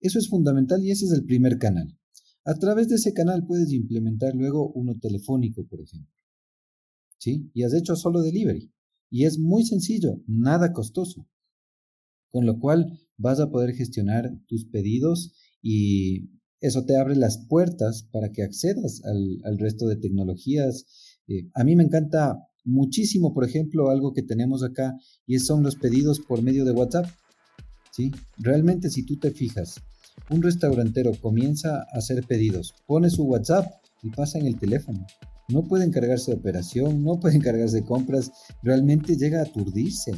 Eso 0.02 0.18
es 0.18 0.28
fundamental 0.28 0.84
y 0.84 0.90
ese 0.90 1.06
es 1.06 1.12
el 1.12 1.24
primer 1.24 1.56
canal. 1.56 1.98
A 2.44 2.52
través 2.56 2.88
de 2.88 2.96
ese 2.96 3.14
canal 3.14 3.46
puedes 3.46 3.72
implementar 3.72 4.34
luego 4.34 4.70
uno 4.72 4.98
telefónico, 4.98 5.66
por 5.66 5.80
ejemplo. 5.80 6.14
¿Sí? 7.16 7.50
Y 7.54 7.62
has 7.62 7.72
hecho 7.72 7.96
solo 7.96 8.20
delivery. 8.20 8.70
Y 9.08 9.24
es 9.24 9.38
muy 9.38 9.64
sencillo, 9.64 10.20
nada 10.26 10.74
costoso. 10.74 11.26
Con 12.28 12.44
lo 12.44 12.60
cual 12.60 13.00
vas 13.20 13.38
a 13.38 13.50
poder 13.50 13.74
gestionar 13.74 14.32
tus 14.48 14.64
pedidos 14.64 15.32
y 15.62 16.30
eso 16.60 16.84
te 16.84 16.96
abre 16.96 17.16
las 17.16 17.46
puertas 17.48 18.08
para 18.10 18.32
que 18.32 18.42
accedas 18.42 19.02
al, 19.04 19.58
resto 19.58 19.86
de 19.86 19.96
tecnologías. 19.96 20.86
Eh, 21.28 21.50
a 21.54 21.64
mí 21.64 21.76
me 21.76 21.84
encanta 21.84 22.38
muchísimo, 22.64 23.32
por 23.32 23.44
ejemplo, 23.44 23.90
algo 23.90 24.12
que 24.12 24.22
tenemos 24.22 24.62
acá 24.62 24.96
y 25.26 25.38
son 25.38 25.62
los 25.62 25.76
pedidos 25.76 26.20
por 26.20 26.42
medio 26.42 26.64
de 26.64 26.72
WhatsApp. 26.72 27.06
¿sí? 27.92 28.10
Realmente 28.38 28.90
si 28.90 29.04
tú 29.04 29.18
te 29.18 29.30
fijas, 29.30 29.76
un 30.30 30.42
restaurantero 30.42 31.12
comienza 31.20 31.78
a 31.92 31.98
hacer 31.98 32.24
pedidos, 32.26 32.74
pone 32.86 33.10
su 33.10 33.24
WhatsApp 33.24 33.66
y 34.02 34.10
pasa 34.10 34.38
en 34.38 34.46
el 34.46 34.58
teléfono. 34.58 35.06
No 35.48 35.64
puede 35.64 35.84
encargarse 35.84 36.30
de 36.30 36.38
operación, 36.38 37.02
no 37.02 37.18
puede 37.20 37.36
encargarse 37.36 37.76
de 37.76 37.84
compras, 37.84 38.30
realmente 38.62 39.16
llega 39.16 39.40
a 39.40 39.44
aturdirse 39.44 40.12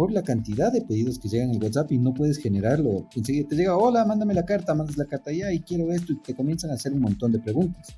por 0.00 0.12
la 0.12 0.22
cantidad 0.22 0.72
de 0.72 0.80
pedidos 0.80 1.18
que 1.18 1.28
llegan 1.28 1.50
el 1.50 1.62
WhatsApp 1.62 1.92
y 1.92 1.98
no 1.98 2.14
puedes 2.14 2.38
generarlo. 2.38 3.06
Enseguida 3.14 3.48
te 3.48 3.54
llega, 3.54 3.76
hola, 3.76 4.02
mándame 4.06 4.32
la 4.32 4.46
carta, 4.46 4.74
mandas 4.74 4.96
la 4.96 5.04
carta 5.04 5.30
ya 5.30 5.52
y 5.52 5.60
quiero 5.60 5.92
esto 5.92 6.14
y 6.14 6.16
te 6.22 6.34
comienzan 6.34 6.70
a 6.70 6.74
hacer 6.76 6.94
un 6.94 7.02
montón 7.02 7.32
de 7.32 7.38
preguntas. 7.38 7.88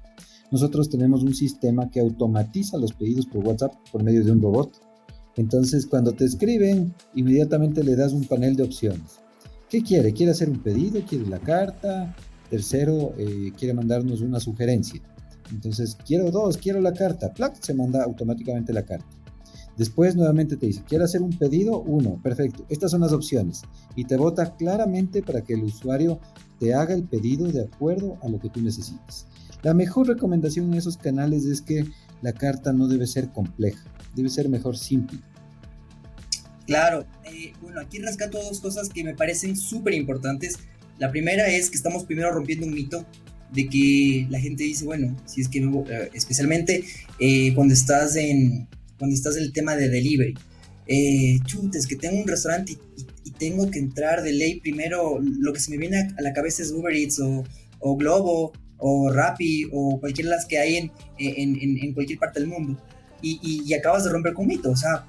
Nosotros 0.51 0.91
tenemos 0.91 1.23
un 1.23 1.33
sistema 1.33 1.89
que 1.89 2.01
automatiza 2.01 2.77
los 2.77 2.93
pedidos 2.93 3.27
por 3.27 3.47
WhatsApp 3.47 3.75
por 3.93 4.03
medio 4.03 4.25
de 4.25 4.33
un 4.33 4.43
robot. 4.43 4.81
Entonces, 5.37 5.87
cuando 5.87 6.11
te 6.11 6.25
escriben, 6.25 6.93
inmediatamente 7.15 7.85
le 7.85 7.95
das 7.95 8.13
un 8.13 8.25
panel 8.25 8.57
de 8.57 8.65
opciones. 8.65 9.21
¿Qué 9.71 9.81
quiere? 9.85 10.13
¿Quiere 10.13 10.33
hacer 10.33 10.51
un 10.51 10.59
pedido? 10.59 11.01
¿Quiere 11.09 11.29
la 11.29 11.39
carta? 11.39 12.17
Tercero, 12.51 13.15
eh, 13.17 13.53
quiere 13.57 13.75
mandarnos 13.75 14.23
una 14.23 14.41
sugerencia. 14.41 15.01
Entonces, 15.53 15.97
quiero 16.05 16.33
dos, 16.33 16.57
quiero 16.57 16.81
la 16.81 16.95
carta. 16.95 17.33
Plac, 17.33 17.63
se 17.63 17.75
manda 17.75 18.03
automáticamente 18.03 18.73
la 18.73 18.83
carta. 18.83 19.22
Después 19.77 20.15
nuevamente 20.15 20.57
te 20.57 20.67
dice, 20.67 20.83
¿quiere 20.87 21.05
hacer 21.05 21.23
un 21.23 21.37
pedido? 21.37 21.81
Uno, 21.81 22.21
perfecto. 22.23 22.67
Estas 22.69 22.91
son 22.91 23.01
las 23.01 23.13
opciones. 23.13 23.63
Y 23.97 24.05
te 24.05 24.17
vota 24.17 24.55
claramente 24.57 25.23
para 25.23 25.43
que 25.43 25.55
el 25.55 25.65
usuario 25.65 26.21
te 26.59 26.75
haga 26.75 26.95
el 26.95 27.05
pedido 27.05 27.47
de 27.47 27.65
acuerdo 27.65 28.19
a 28.23 28.29
lo 28.29 28.39
que 28.39 28.51
tú 28.51 28.61
necesites. 28.61 29.27
La 29.63 29.75
mejor 29.75 30.09
recomendación 30.09 30.67
en 30.67 30.75
esos 30.75 30.97
canales 30.97 31.45
es 31.45 31.63
que 31.63 31.85
la 32.21 32.33
carta 32.33 32.73
no 32.73 32.89
debe 32.89 33.07
ser 33.07 33.31
compleja, 33.31 33.83
debe 34.15 34.29
ser 34.29 34.49
mejor 34.49 34.77
simple. 34.77 35.19
Claro, 36.67 37.05
eh, 37.25 37.53
bueno, 37.61 37.81
aquí 37.81 37.99
rescato 37.99 38.43
dos 38.43 38.61
cosas 38.61 38.89
que 38.89 39.05
me 39.05 39.15
parecen 39.15 39.57
súper 39.57 39.95
importantes. 39.95 40.59
La 40.99 41.11
primera 41.11 41.49
es 41.49 41.71
que 41.71 41.77
estamos 41.77 42.05
primero 42.05 42.31
rompiendo 42.31 42.67
un 42.67 42.75
mito 42.75 43.05
de 43.53 43.69
que 43.69 44.27
la 44.31 44.41
gente 44.41 44.65
dice, 44.65 44.85
bueno, 44.85 45.17
si 45.27 45.41
es 45.41 45.49
que 45.49 45.59
eh, 45.59 46.11
especialmente 46.15 46.85
eh, 47.19 47.53
cuando 47.55 47.75
estás 47.75 48.17
en 48.17 48.69
cuando 49.03 49.17
estás 49.17 49.37
en 49.37 49.43
el 49.43 49.53
tema 49.53 49.75
de 49.75 49.89
delivery, 49.89 50.33
eh, 50.87 51.37
chutes, 51.45 51.89
que 51.89 51.97
tengo 51.97 52.23
un 52.23 52.29
restaurante 52.29 52.79
y, 53.25 53.31
tengo 53.33 53.69
que 53.69 53.81
entrar 53.81 54.23
de 54.23 54.33
ley 54.33 54.61
primero, 54.61 55.19
lo 55.21 55.53
que 55.53 55.59
se 55.59 55.73
me 55.73 55.77
viene 55.77 55.99
a, 56.17 56.23
la 56.23 56.33
cabeza 56.33 56.63
es 56.63 56.71
Uber 56.71 56.95
Eats 56.95 57.19
o, 57.19 57.43
o 57.81 57.97
Globo 57.97 58.53
o 58.79 59.11
Rappi 59.11 59.67
o 59.73 59.99
cualquiera 59.99 60.31
de 60.31 60.37
las 60.37 60.47
que 60.47 60.59
hay 60.59 60.77
en, 60.77 60.93
en, 61.19 61.79
en 61.83 61.95
cualquier 61.95 62.21
parte 62.21 62.39
del 62.39 62.49
mundo. 62.49 62.81
Y, 63.21 63.41
y, 63.43 63.75
acabas 63.75 64.05
de 64.05 64.11
romper 64.11 64.35
con 64.35 64.47
mito, 64.47 64.71
o 64.71 64.77
sea, 64.77 65.05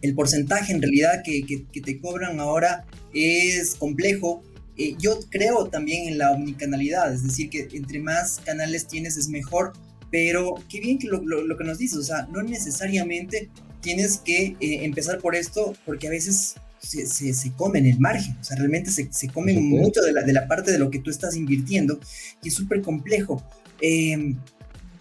el 0.00 0.14
porcentaje 0.14 0.72
en 0.72 0.80
realidad 0.80 1.22
que, 1.22 1.44
que, 1.44 1.80
te 1.82 2.00
cobran 2.00 2.40
ahora 2.40 2.86
es 3.12 3.74
complejo. 3.74 4.42
Eh, 4.78 4.94
yo 4.98 5.18
creo 5.28 5.66
también 5.66 6.08
en 6.08 6.16
la 6.16 6.30
omnicanalidad, 6.30 7.12
es 7.12 7.22
decir, 7.22 7.50
que 7.50 7.68
entre 7.74 8.00
más 8.00 8.40
canales 8.42 8.86
tienes 8.86 9.18
es 9.18 9.28
mejor, 9.28 9.74
pero 10.14 10.54
qué 10.68 10.78
bien 10.78 10.96
que 10.96 11.08
lo, 11.08 11.20
lo, 11.24 11.56
que 11.56 11.64
nos 11.64 11.78
dices, 11.78 11.98
o 11.98 12.02
sea, 12.04 12.28
no 12.32 12.40
necesariamente 12.40 13.50
tienes 13.80 14.18
que 14.18 14.54
eh, 14.60 14.84
empezar 14.84 15.18
por 15.18 15.34
esto, 15.34 15.74
porque 15.84 16.06
a 16.06 16.10
veces 16.10 16.54
se, 16.78 17.04
se, 17.06 17.34
se, 17.34 17.50
comen 17.50 17.84
el 17.84 17.98
margen, 17.98 18.36
o 18.40 18.44
sea, 18.44 18.56
realmente 18.56 18.92
se, 18.92 19.12
se 19.12 19.26
comen 19.26 19.68
mucho 19.70 20.02
de 20.02 20.12
la, 20.12 20.22
de 20.22 20.32
la, 20.32 20.46
parte 20.46 20.70
de 20.70 20.78
lo 20.78 20.88
que 20.88 21.00
tú 21.00 21.10
estás 21.10 21.34
invirtiendo 21.34 21.98
y 22.44 22.46
es 22.46 22.54
súper 22.54 22.80
complejo. 22.80 23.42
Eh, 23.80 24.36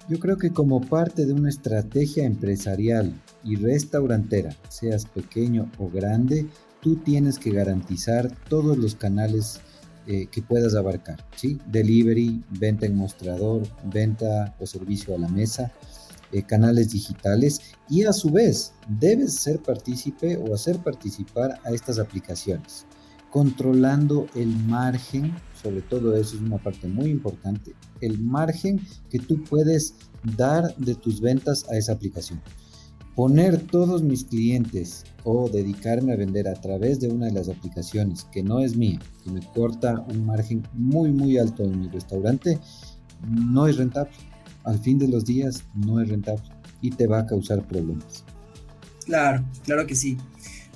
yo 0.09 0.17
creo 0.17 0.39
que 0.39 0.49
como 0.49 0.81
parte 0.81 1.27
de 1.27 1.33
una 1.33 1.49
estrategia 1.49 2.25
empresarial 2.25 3.13
y 3.43 3.55
restaurantera, 3.57 4.57
seas 4.67 5.05
pequeño 5.05 5.69
o 5.77 5.91
grande, 5.91 6.47
tú 6.81 6.95
tienes 6.95 7.37
que 7.37 7.51
garantizar 7.51 8.35
todos 8.49 8.79
los 8.79 8.95
canales 8.95 9.61
eh, 10.07 10.27
que 10.27 10.41
puedas 10.41 10.75
abarcar, 10.75 11.25
¿sí? 11.35 11.59
Delivery, 11.67 12.43
venta 12.59 12.85
en 12.85 12.95
mostrador, 12.95 13.63
venta 13.85 14.55
o 14.59 14.65
servicio 14.65 15.15
a 15.15 15.19
la 15.19 15.27
mesa, 15.27 15.71
eh, 16.31 16.43
canales 16.43 16.91
digitales 16.91 17.61
y 17.89 18.03
a 18.03 18.13
su 18.13 18.29
vez 18.29 18.73
debes 18.87 19.35
ser 19.35 19.61
partícipe 19.61 20.37
o 20.37 20.53
hacer 20.53 20.79
participar 20.79 21.59
a 21.63 21.71
estas 21.71 21.99
aplicaciones, 21.99 22.85
controlando 23.29 24.27
el 24.35 24.47
margen 24.47 25.33
sobre 25.63 25.81
todo 25.81 26.15
eso 26.15 26.35
es 26.35 26.41
una 26.41 26.57
parte 26.57 26.87
muy 26.87 27.09
importante, 27.09 27.73
el 28.01 28.19
margen 28.19 28.81
que 29.09 29.17
tú 29.17 29.41
puedes 29.45 29.95
dar 30.35 30.75
de 30.75 30.93
tus 30.95 31.21
ventas 31.21 31.65
a 31.69 31.77
esa 31.77 31.93
aplicación. 31.93 32.41
Poner 33.15 33.61
todos 33.61 34.01
mis 34.01 34.23
clientes 34.23 35.03
o 35.23 35.47
dedicarme 35.47 36.13
a 36.13 36.15
vender 36.15 36.47
a 36.47 36.55
través 36.55 36.99
de 36.99 37.09
una 37.09 37.27
de 37.27 37.33
las 37.33 37.47
aplicaciones 37.47 38.23
que 38.31 38.41
no 38.41 38.59
es 38.59 38.75
mía, 38.75 38.99
que 39.23 39.31
me 39.31 39.41
corta 39.41 40.03
un 40.09 40.25
margen 40.25 40.67
muy 40.73 41.11
muy 41.11 41.37
alto 41.37 41.63
en 41.63 41.79
mi 41.79 41.87
restaurante, 41.89 42.59
no 43.27 43.67
es 43.67 43.77
rentable. 43.77 44.13
Al 44.63 44.79
fin 44.79 44.97
de 44.97 45.07
los 45.07 45.25
días 45.25 45.63
no 45.75 46.01
es 46.01 46.09
rentable 46.09 46.49
y 46.81 46.89
te 46.89 47.05
va 47.05 47.19
a 47.19 47.25
causar 47.27 47.67
problemas. 47.67 48.23
Claro, 49.05 49.43
claro 49.63 49.85
que 49.85 49.95
sí. 49.95 50.17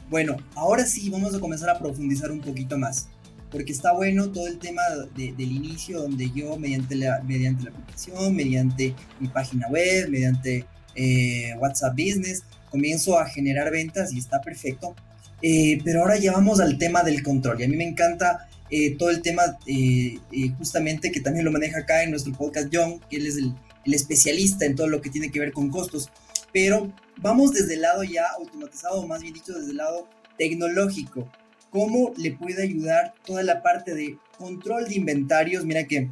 Bueno, 0.09 0.37
ahora 0.55 0.85
sí 0.85 1.09
vamos 1.09 1.33
a 1.33 1.39
comenzar 1.39 1.69
a 1.69 1.79
profundizar 1.79 2.31
un 2.31 2.41
poquito 2.41 2.77
más 2.77 3.07
porque 3.51 3.71
está 3.71 3.93
bueno 3.93 4.29
todo 4.29 4.47
el 4.47 4.59
tema 4.59 4.81
del 5.15 5.51
inicio, 5.51 6.01
donde 6.01 6.29
yo 6.31 6.57
mediante 6.57 6.95
la, 6.95 7.21
mediante 7.23 7.63
la 7.63 7.71
aplicación, 7.71 8.35
mediante 8.35 8.93
mi 9.19 9.27
página 9.27 9.67
web, 9.69 10.09
mediante 10.09 10.65
eh, 10.97 11.53
WhatsApp 11.59 11.93
Business, 11.93 12.43
comienzo 12.69 13.17
a 13.17 13.25
generar 13.25 13.71
ventas 13.71 14.11
y 14.11 14.19
está 14.19 14.41
perfecto. 14.41 14.95
Eh, 15.41 15.79
pero 15.83 16.01
ahora 16.01 16.17
ya 16.17 16.31
vamos 16.31 16.59
al 16.59 16.77
tema 16.77 17.03
del 17.03 17.21
control 17.21 17.61
y 17.61 17.63
a 17.63 17.67
mí 17.67 17.77
me 17.77 17.87
encanta 17.87 18.49
eh, 18.71 18.97
todo 18.97 19.11
el 19.11 19.21
tema 19.21 19.43
justamente 20.57 21.11
que 21.11 21.21
también 21.21 21.45
lo 21.45 21.51
maneja 21.51 21.79
acá 21.79 22.03
en 22.03 22.09
nuestro 22.09 22.33
podcast 22.33 22.69
John, 22.73 22.99
que 23.09 23.17
él 23.17 23.27
es 23.27 23.37
el, 23.37 23.53
el 23.85 23.93
especialista 23.93 24.65
en 24.65 24.75
todo 24.75 24.87
lo 24.87 24.99
que 24.99 25.11
tiene 25.11 25.31
que 25.31 25.39
ver 25.39 25.53
con 25.53 25.69
costos. 25.69 26.09
Pero 26.51 26.91
vamos 27.21 27.53
desde 27.53 27.75
el 27.75 27.81
lado 27.81 28.03
ya 28.03 28.25
automatizado, 28.37 29.05
más 29.05 29.21
bien 29.21 29.33
dicho, 29.33 29.53
desde 29.53 29.71
el 29.71 29.77
lado 29.77 30.09
tecnológico 30.37 31.29
cómo 31.69 32.13
le 32.17 32.31
puede 32.31 32.63
ayudar 32.63 33.13
toda 33.25 33.43
la 33.43 33.61
parte 33.61 33.93
de 33.93 34.17
control 34.37 34.87
de 34.87 34.95
inventarios. 34.95 35.65
Mira 35.65 35.85
que 35.85 36.09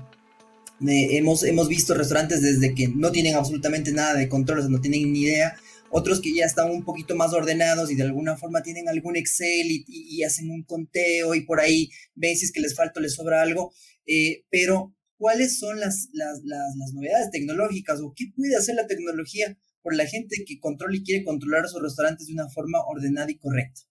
hemos, 0.81 1.43
hemos 1.43 1.67
visto 1.67 1.93
restaurantes 1.93 2.41
desde 2.41 2.73
que 2.73 2.87
no 2.87 3.11
tienen 3.11 3.35
absolutamente 3.35 3.91
nada 3.91 4.15
de 4.15 4.29
control, 4.29 4.69
no 4.69 4.81
tienen 4.81 5.11
ni 5.11 5.21
idea, 5.21 5.55
otros 5.91 6.19
que 6.19 6.33
ya 6.35 6.45
están 6.45 6.71
un 6.71 6.83
poquito 6.83 7.15
más 7.15 7.33
ordenados 7.33 7.91
y 7.91 7.95
de 7.95 8.03
alguna 8.03 8.37
forma 8.37 8.61
tienen 8.61 8.89
algún 8.89 9.15
Excel 9.15 9.67
y, 9.69 10.23
hacen 10.23 10.49
un 10.49 10.63
conteo 10.63 11.35
y 11.35 11.45
por 11.45 11.59
ahí 11.59 11.89
ven 12.15 12.35
si 12.35 12.45
es 12.45 12.51
que 12.51 12.59
les 12.59 12.75
falta 12.75 12.99
o 12.99 13.03
les 13.03 13.13
sobra 13.13 13.41
algo, 13.41 13.71
eh, 14.05 14.43
pero 14.49 14.93
¿cuáles 15.17 15.57
son 15.57 15.79
las, 15.79 16.09
las, 16.11 16.41
las, 16.43 16.93
novedades 16.93 17.29
tecnológicas 17.31 18.01
o 18.01 18.13
qué 18.15 18.25
puede 18.35 18.55
hacer 18.55 18.75
la 18.75 18.87
tecnología 18.87 19.57
por 19.81 19.95
la 19.95 20.05
gente 20.05 20.43
que 20.45 20.59
controla 20.59 20.97
y 20.97 21.03
quiere 21.03 21.23
controlar 21.23 21.67
sus 21.69 21.81
restaurantes 21.81 22.27
de 22.27 22.33
una 22.33 22.49
forma 22.49 22.79
ordenada 22.87 23.31
y 23.31 23.37
correcta? 23.37 23.81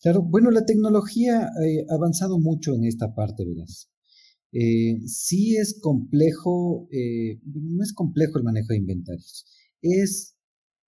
Claro, 0.00 0.22
bueno, 0.22 0.50
la 0.50 0.64
tecnología 0.64 1.50
eh, 1.64 1.84
ha 1.90 1.94
avanzado 1.94 2.38
mucho 2.38 2.74
en 2.74 2.84
esta 2.84 3.14
parte, 3.14 3.44
verás. 3.44 3.90
Eh, 4.52 5.00
sí 5.06 5.56
es 5.56 5.78
complejo, 5.80 6.88
eh, 6.90 7.40
no 7.44 7.82
es 7.82 7.92
complejo 7.92 8.38
el 8.38 8.44
manejo 8.44 8.68
de 8.70 8.78
inventarios, 8.78 9.44
es 9.82 10.36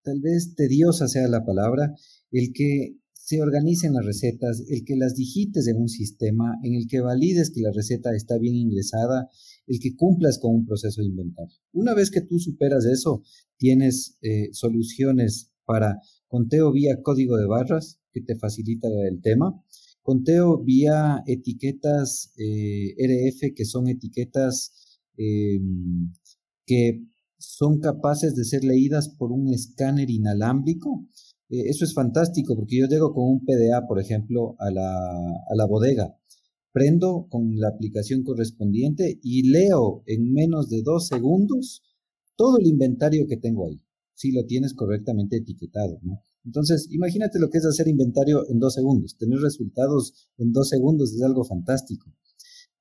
tal 0.03 0.21
vez 0.21 0.55
tediosa 0.55 1.09
sea 1.09 1.29
la 1.29 1.45
palabra, 1.45 1.95
el 2.31 2.53
que 2.55 2.97
se 3.13 3.41
organicen 3.41 3.93
las 3.93 4.05
recetas, 4.05 4.65
el 4.69 4.85
que 4.85 4.97
las 4.97 5.15
digites 5.15 5.69
en 5.69 5.77
un 5.77 5.89
sistema, 5.89 6.59
en 6.65 6.75
el 6.75 6.87
que 6.89 7.01
valides 7.01 7.53
que 7.55 7.61
la 7.61 7.71
receta 7.71 8.11
está 8.13 8.39
bien 8.39 8.57
ingresada, 8.57 9.29
el 9.67 9.79
que 9.79 9.95
cumplas 9.95 10.39
con 10.41 10.53
un 10.53 10.67
proceso 10.67 11.01
de 11.01 11.07
inventario. 11.07 11.55
Una 11.73 11.95
vez 11.95 12.11
que 12.11 12.23
tú 12.23 12.41
superas 12.41 12.87
eso, 12.87 13.23
tienes 13.57 14.19
eh, 14.23 14.49
soluciones 14.53 15.53
para 15.65 16.01
conteo 16.27 16.73
vía 16.73 17.03
código 17.03 17.37
de 17.37 17.47
barras, 17.47 18.01
que 18.13 18.21
te 18.21 18.37
facilita 18.37 18.89
el 19.09 19.21
tema, 19.21 19.63
conteo 20.11 20.59
vía 20.59 21.23
etiquetas 21.27 22.33
eh, 22.37 22.97
RF, 22.99 23.55
que 23.55 23.65
son 23.65 23.89
etiquetas 23.89 24.73
em, 25.17 26.13
que 26.67 27.05
son 27.39 27.79
capaces 27.79 28.35
de 28.35 28.45
ser 28.45 28.65
leídas 28.65 29.09
por 29.19 29.31
un 29.31 29.55
escáner 29.55 30.11
inalámbrico. 30.11 31.07
Eh, 31.49 31.63
eso 31.69 31.85
es 31.85 31.95
fantástico 31.95 32.57
porque 32.57 32.79
yo 32.81 32.87
llego 32.89 33.15
con 33.15 33.25
un 33.35 33.45
PDA, 33.45 33.87
por 33.87 34.01
ejemplo, 34.01 34.57
a 34.59 34.71
la, 34.73 34.91
a 35.53 35.55
la 35.55 35.67
bodega, 35.67 36.17
prendo 36.73 37.29
con 37.31 37.57
la 37.61 37.69
aplicación 37.69 38.25
correspondiente 38.25 39.21
y 39.23 39.49
leo 39.49 40.03
en 40.07 40.33
menos 40.33 40.69
de 40.69 40.83
dos 40.83 41.07
segundos 41.07 41.83
todo 42.35 42.59
el 42.59 42.67
inventario 42.67 43.29
que 43.29 43.37
tengo 43.37 43.69
ahí, 43.69 43.81
si 44.15 44.33
lo 44.33 44.45
tienes 44.45 44.75
correctamente 44.75 45.37
etiquetado. 45.37 46.01
¿no? 46.03 46.25
Entonces, 46.45 46.89
imagínate 46.91 47.39
lo 47.39 47.51
que 47.51 47.59
es 47.59 47.67
hacer 47.67 47.89
inventario 47.89 48.49
en 48.49 48.59
dos 48.59 48.75
segundos. 48.75 49.17
Tener 49.17 49.39
resultados 49.41 50.31
en 50.39 50.53
dos 50.53 50.69
segundos 50.69 51.13
es 51.13 51.23
algo 51.23 51.45
fantástico. 51.45 52.11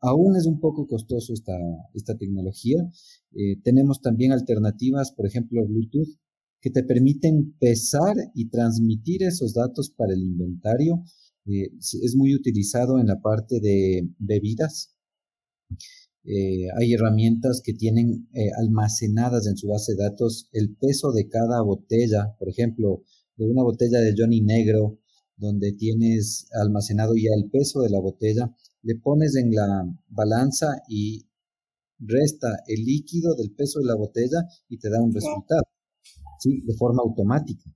Aún 0.02 0.38
es 0.38 0.46
un 0.46 0.60
poco 0.60 0.88
costoso 0.88 1.34
esta, 1.34 1.58
esta 1.94 2.18
tecnología. 2.18 2.78
Eh, 3.34 3.60
tenemos 3.64 4.02
también 4.02 4.32
alternativas, 4.32 5.12
por 5.12 5.28
ejemplo, 5.28 5.66
Bluetooth, 5.68 6.18
que 6.62 6.70
te 6.70 6.84
permiten 6.84 7.56
pesar 7.60 8.16
y 8.34 8.50
transmitir 8.50 9.24
esos 9.24 9.54
datos 9.54 9.90
para 9.90 10.14
el 10.14 10.22
inventario. 10.22 11.04
Eh, 11.46 11.72
es 11.76 12.16
muy 12.16 12.34
utilizado 12.34 13.00
en 13.00 13.08
la 13.08 13.20
parte 13.22 13.60
de 13.60 14.10
bebidas. 14.20 14.96
Eh, 16.24 16.68
hay 16.78 16.94
herramientas 16.94 17.62
que 17.64 17.74
tienen 17.74 18.30
almacenadas 18.58 19.48
en 19.48 19.58
su 19.58 19.68
base 19.68 19.94
de 19.94 20.04
datos 20.04 20.48
el 20.54 20.76
peso 20.76 21.12
de 21.12 21.28
cada 21.28 21.62
botella. 21.62 22.36
Por 22.38 22.50
ejemplo, 22.50 23.04
de 23.40 23.50
una 23.50 23.64
botella 23.64 24.02
de 24.02 24.14
Johnny 24.16 24.42
Negro, 24.42 25.00
donde 25.38 25.72
tienes 25.72 26.48
almacenado 26.52 27.14
ya 27.16 27.32
el 27.36 27.50
peso 27.50 27.82
de 27.82 27.90
la 27.90 28.00
botella, 28.00 28.54
le 28.82 28.96
pones 28.96 29.36
en 29.36 29.52
la 29.52 29.86
balanza 30.10 30.68
y 30.90 31.26
resta 32.00 32.50
el 32.68 32.84
líquido 32.84 33.36
del 33.36 33.52
peso 33.52 33.80
de 33.80 33.86
la 33.86 33.96
botella 33.96 34.46
y 34.68 34.78
te 34.78 34.90
da 34.90 35.02
un 35.02 35.14
resultado, 35.14 35.64
¿sí? 36.40 36.62
De 36.66 36.76
forma 36.76 37.02
automática. 37.02 37.74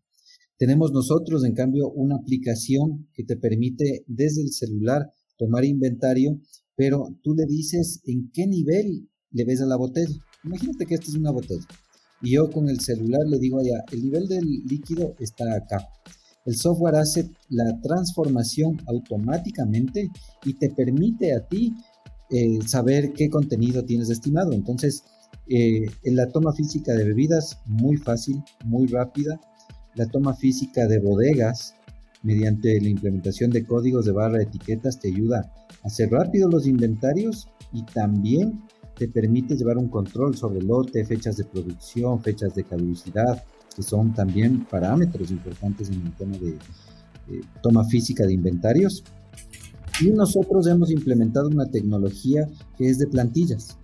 Tenemos 0.57 0.91
nosotros, 0.91 1.45
en 1.45 1.53
cambio, 1.53 1.89
una 1.91 2.17
aplicación 2.17 3.07
que 3.13 3.23
te 3.23 3.37
permite 3.37 4.03
desde 4.07 4.41
el 4.41 4.51
celular 4.51 5.13
tomar 5.37 5.63
inventario, 5.63 6.41
pero 6.75 7.05
tú 7.23 7.35
le 7.35 7.45
dices 7.45 8.01
en 8.05 8.29
qué 8.33 8.47
nivel 8.47 9.09
le 9.31 9.45
ves 9.45 9.61
a 9.61 9.65
la 9.65 9.77
botella. 9.77 10.15
Imagínate 10.43 10.85
que 10.85 10.95
esta 10.95 11.07
es 11.07 11.15
una 11.15 11.31
botella 11.31 11.65
y 12.23 12.31
yo 12.35 12.49
con 12.49 12.69
el 12.69 12.79
celular 12.79 13.27
le 13.27 13.37
digo 13.37 13.59
allá, 13.59 13.83
el 13.91 14.01
nivel 14.01 14.27
del 14.27 14.45
líquido 14.65 15.13
está 15.19 15.55
acá. 15.55 15.89
El 16.45 16.55
software 16.55 16.95
hace 16.95 17.29
la 17.49 17.79
transformación 17.81 18.81
automáticamente 18.87 20.09
y 20.45 20.53
te 20.53 20.69
permite 20.69 21.35
a 21.35 21.45
ti 21.45 21.73
eh, 22.29 22.59
saber 22.65 23.11
qué 23.11 23.29
contenido 23.29 23.83
tienes 23.83 24.09
estimado. 24.09 24.53
Entonces, 24.53 25.03
eh, 25.47 25.85
en 26.03 26.15
la 26.15 26.27
toma 26.29 26.53
física 26.53 26.93
de 26.93 27.03
bebidas, 27.03 27.59
muy 27.65 27.97
fácil, 27.97 28.41
muy 28.63 28.87
rápida. 28.87 29.39
La 29.95 30.05
toma 30.07 30.33
física 30.33 30.87
de 30.87 30.99
bodegas, 30.99 31.75
mediante 32.23 32.79
la 32.79 32.87
implementación 32.87 33.51
de 33.51 33.65
códigos 33.65 34.05
de 34.05 34.13
barra 34.13 34.37
de 34.37 34.45
etiquetas, 34.45 34.97
te 34.97 35.09
ayuda 35.09 35.51
a 35.83 35.87
hacer 35.87 36.09
rápido 36.09 36.49
los 36.49 36.67
inventarios 36.67 37.49
y 37.73 37.83
también 37.83 38.63
te 38.97 39.07
permite 39.07 39.55
llevar 39.55 39.77
un 39.77 39.89
control 39.89 40.35
sobre 40.35 40.59
el 40.59 40.67
lote, 40.67 41.05
fechas 41.05 41.37
de 41.37 41.45
producción, 41.45 42.21
fechas 42.21 42.53
de 42.55 42.63
caducidad, 42.63 43.43
que 43.75 43.81
son 43.81 44.13
también 44.13 44.65
parámetros 44.65 45.31
importantes 45.31 45.89
en 45.89 46.01
el 46.05 46.13
tema 46.13 46.37
de, 46.37 46.57
toma 47.61 47.83
física 47.85 48.25
de 48.25 48.33
inventarios. 48.33 49.03
Y 50.01 50.09
nosotros 50.11 50.67
hemos 50.67 50.91
implementado 50.91 51.47
una 51.47 51.69
tecnología 51.69 52.47
que 52.77 52.89
es 52.89 52.97
de 52.97 53.07
plantillas, 53.07 53.77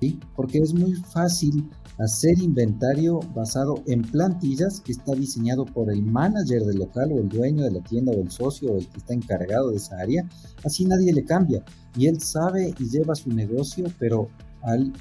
¿sí? 0.00 0.18
porque 0.34 0.58
es 0.58 0.74
muy 0.74 0.94
fácil 0.94 1.68
hacer 1.98 2.38
inventario 2.38 3.20
basado 3.34 3.82
en 3.86 4.02
plantillas 4.02 4.80
que 4.80 4.92
está 4.92 5.14
diseñado 5.14 5.64
por 5.64 5.90
el 5.90 6.02
manager 6.02 6.62
del 6.64 6.78
local 6.78 7.10
o 7.12 7.18
el 7.18 7.28
dueño 7.28 7.64
de 7.64 7.70
la 7.70 7.82
tienda 7.82 8.12
o 8.12 8.20
el 8.20 8.30
socio 8.30 8.72
o 8.72 8.78
el 8.78 8.86
que 8.86 8.98
está 8.98 9.14
encargado 9.14 9.70
de 9.70 9.76
esa 9.76 9.98
área. 9.98 10.28
Así 10.64 10.84
nadie 10.84 11.12
le 11.12 11.24
cambia 11.24 11.64
y 11.96 12.06
él 12.06 12.20
sabe 12.20 12.74
y 12.78 12.88
lleva 12.90 13.14
su 13.14 13.30
negocio, 13.32 13.86
pero 13.98 14.28
al 14.62 14.92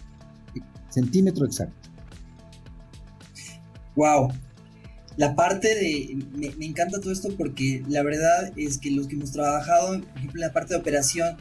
centímetro 0.90 1.46
exacto. 1.46 1.90
Wow. 3.96 4.32
La 5.18 5.36
parte 5.36 5.70
de. 5.70 6.18
Me, 6.36 6.66
encanta 6.66 7.00
todo 7.00 7.12
esto 7.12 7.30
porque 7.38 7.84
la 7.88 8.04
verdad 8.04 8.52
es 8.58 8.78
que 8.78 8.92
los 8.92 9.08
que 9.08 9.16
hemos 9.16 9.32
trabajado, 9.32 10.00
por 10.00 10.18
ejemplo, 10.18 10.42
en 10.42 10.48
la 10.48 10.54
parte 10.54 10.74
de 10.74 10.80
operación 10.80 11.38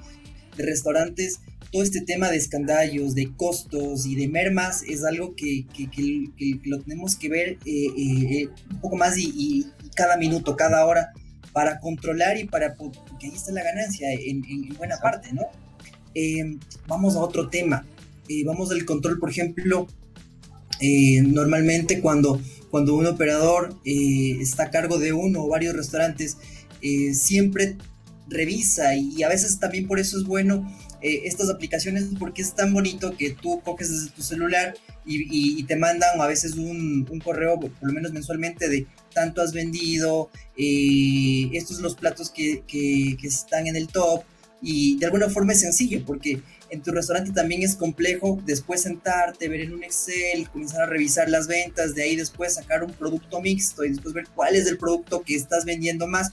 de 0.57 0.65
restaurantes, 0.65 1.41
todo 1.73 1.83
este 1.83 2.01
tema 2.01 2.31
de 2.31 2.37
escandallos, 2.37 3.17
de 3.17 3.35
costos 3.35 4.07
y 4.07 4.15
de 4.15 4.29
mermas 4.29 4.85
es 4.85 5.05
algo 5.05 5.35
que, 5.35 5.67
lo 6.65 6.81
tenemos 6.81 7.17
que 7.17 7.29
ver 7.29 7.59
eh, 7.65 7.87
eh, 7.97 8.49
un 8.71 8.81
poco 8.81 8.97
más 8.97 9.19
y, 9.19 9.67
cada 9.97 10.17
minuto, 10.17 10.57
cada 10.57 10.87
hora, 10.87 11.13
para 11.55 11.81
controlar 11.81 12.37
y 12.37 12.45
para, 12.45 12.75
porque 12.75 13.27
ahí 13.27 13.33
está 13.35 13.53
la 13.53 13.63
ganancia 13.63 14.13
en, 14.13 14.43
buena 14.77 14.99
parte, 14.99 15.33
¿no? 15.33 15.45
Em, 16.15 16.61
vamos 16.87 17.17
a 17.17 17.21
otro 17.21 17.49
tema, 17.49 17.87
eh, 18.29 18.45
vamos 18.45 18.71
al 18.71 18.85
control, 18.85 19.19
por 19.19 19.31
ejemplo, 19.31 19.89
normalmente 21.23 22.03
cuando, 22.03 22.39
cuando 22.71 22.95
un 22.95 23.07
operador 23.07 23.75
está 23.85 24.65
a 24.65 24.71
cargo 24.71 24.99
de 24.99 25.15
uno 25.15 25.45
o 25.45 25.49
varios 25.49 25.75
restaurantes, 25.75 26.37
siempre 27.15 27.79
revisa 28.29 28.95
y 28.95 29.23
a 29.23 29.29
veces 29.29 29.59
también 29.59 29.87
por 29.87 29.99
eso 29.99 30.19
es 30.19 30.25
bueno 30.25 30.71
eh, 31.05 31.27
estas 31.27 31.51
aplicaciones 31.51 32.07
porque 32.19 32.41
es 32.41 32.55
tan 32.55 32.73
bonito 32.73 33.15
que 33.15 33.31
tú 33.31 33.61
coges 33.63 33.91
desde 33.91 34.11
tu 34.17 34.23
celular 34.23 34.75
y, 35.07 35.63
te 35.65 35.77
mandan 35.77 36.19
a 36.19 36.27
veces 36.27 36.55
un, 36.55 37.05
correo, 37.23 37.61
por 37.61 37.71
lo 37.83 37.93
menos 37.93 38.13
mensualmente, 38.13 38.71
de 38.71 38.87
tanto 39.15 39.41
has 39.41 39.53
vendido, 39.53 40.31
eh, 40.57 41.51
estos 41.53 41.77
son 41.77 41.85
los 41.85 41.95
platos 41.95 42.31
que, 42.31 42.63
que, 42.67 43.17
están 43.23 43.67
en 43.67 43.77
el 43.77 43.89
top 43.89 44.23
y 44.61 44.99
de 44.99 45.07
alguna 45.07 45.29
forma 45.31 45.53
es 45.53 45.61
sencillo 45.61 46.05
porque 46.05 46.43
en 46.71 46.83
tu 46.83 46.91
restaurante 46.91 47.31
también 47.33 47.63
es 47.63 47.77
complejo 47.77 48.43
después 48.45 48.83
sentarte, 48.83 49.49
ver 49.49 49.61
en 49.61 49.75
un 49.75 49.85
Excel, 49.85 50.49
comenzar 50.51 50.83
a 50.83 50.87
revisar 50.87 51.29
las 51.29 51.47
ventas, 51.47 51.95
de 51.95 52.03
ahí 52.03 52.17
después 52.17 52.55
sacar 52.55 52.83
un 52.83 52.93
producto 52.93 53.41
mixto 53.41 53.85
y 53.85 53.91
después 53.91 54.13
ver 54.13 54.27
cuál 54.35 54.57
es 54.57 54.67
el 54.67 54.77
producto 54.77 55.23
que 55.23 55.37
estás 55.37 55.65
vendiendo 55.65 56.07
más. 56.07 56.33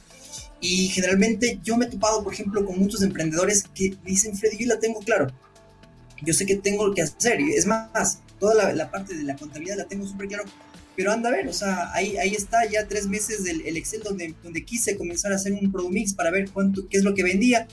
Y 0.59 0.89
generalmente 0.89 1.59
yo 1.63 1.75
me 1.75 1.85
he 1.85 1.89
topado, 1.89 2.23
por 2.23 2.33
ejemplo, 2.33 2.63
con 2.65 2.77
muchos 2.77 3.01
emprendedores 3.01 3.65
que 3.73 3.97
dicen, 4.05 4.37
Freddy, 4.37 4.57
yo 4.59 4.67
la 4.67 4.79
tengo 4.79 4.99
claro. 4.99 5.27
Yo 6.21 6.33
sé 6.33 6.45
que 6.45 6.55
tengo 6.55 6.93
que 6.93 7.01
hacer. 7.01 7.39
Es 7.55 7.65
más, 7.65 8.19
toda 8.39 8.71
la, 8.73 8.91
parte 8.91 9.15
de 9.15 9.23
la 9.23 9.35
contabilidad 9.35 9.77
la 9.77 9.85
tengo 9.85 10.05
súper 10.05 10.27
claro. 10.27 10.43
Pero 10.95 11.11
anda 11.11 11.29
a 11.29 11.31
ver, 11.31 11.47
o 11.47 11.53
sea, 11.53 11.93
ahí, 11.93 12.17
ahí 12.17 12.35
está 12.35 12.69
ya 12.69 12.87
tres 12.87 13.07
meses 13.07 13.43
del 13.43 13.61
el 13.61 13.77
Excel 13.77 14.03
donde, 14.03 14.65
quise 14.65 14.97
comenzar 14.97 15.31
a 15.31 15.35
hacer 15.35 15.53
un 15.53 15.71
Product 15.71 15.93
Mix 15.93 16.13
para 16.13 16.31
ver 16.31 16.49
cuánto, 16.51 16.87
qué 16.89 16.97
es 16.97 17.03
lo 17.03 17.13
que 17.13 17.23
vendía. 17.23 17.67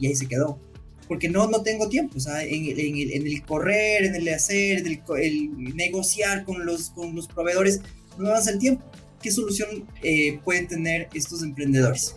Y 0.00 0.08
ahí 0.08 0.16
se 0.16 0.26
quedó. 0.26 0.58
Porque 1.06 1.28
no, 1.28 1.48
no 1.48 1.62
tengo 1.62 1.88
tiempo, 1.88 2.16
o 2.16 2.20
sea, 2.20 2.42
en, 2.42 2.64
el, 2.64 3.42
correr, 3.44 4.04
en 4.04 4.14
el 4.14 4.28
hacer, 4.30 4.78
en 4.78 4.86
el, 4.86 5.76
negociar 5.76 6.44
con 6.44 6.64
los, 6.64 6.90
con 6.90 7.14
los 7.14 7.28
proveedores, 7.28 7.80
no 8.16 8.24
me 8.24 8.30
avanza 8.30 8.50
el 8.50 8.58
tiempo. 8.58 8.84
¿Qué 9.20 9.30
solución 9.30 9.68
eh, 10.02 10.40
pueden 10.44 10.66
tener 10.66 11.08
estos 11.14 11.42
emprendedores? 11.42 12.16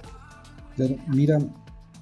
Mira, 1.07 1.39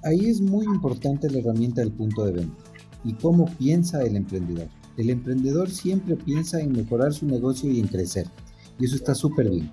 ahí 0.03 0.29
es 0.29 0.41
muy 0.41 0.65
importante 0.65 1.29
la 1.29 1.39
herramienta 1.39 1.81
del 1.81 1.91
punto 1.91 2.25
de 2.25 2.33
venta 2.33 2.63
y 3.03 3.13
cómo 3.13 3.45
piensa 3.57 4.03
el 4.03 4.15
emprendedor. 4.15 4.67
El 4.97 5.09
emprendedor 5.09 5.69
siempre 5.69 6.15
piensa 6.15 6.59
en 6.59 6.71
mejorar 6.71 7.13
su 7.13 7.25
negocio 7.25 7.71
y 7.71 7.79
en 7.79 7.87
crecer. 7.87 8.27
Y 8.79 8.85
eso 8.85 8.95
está 8.95 9.15
súper 9.15 9.49
bien. 9.49 9.71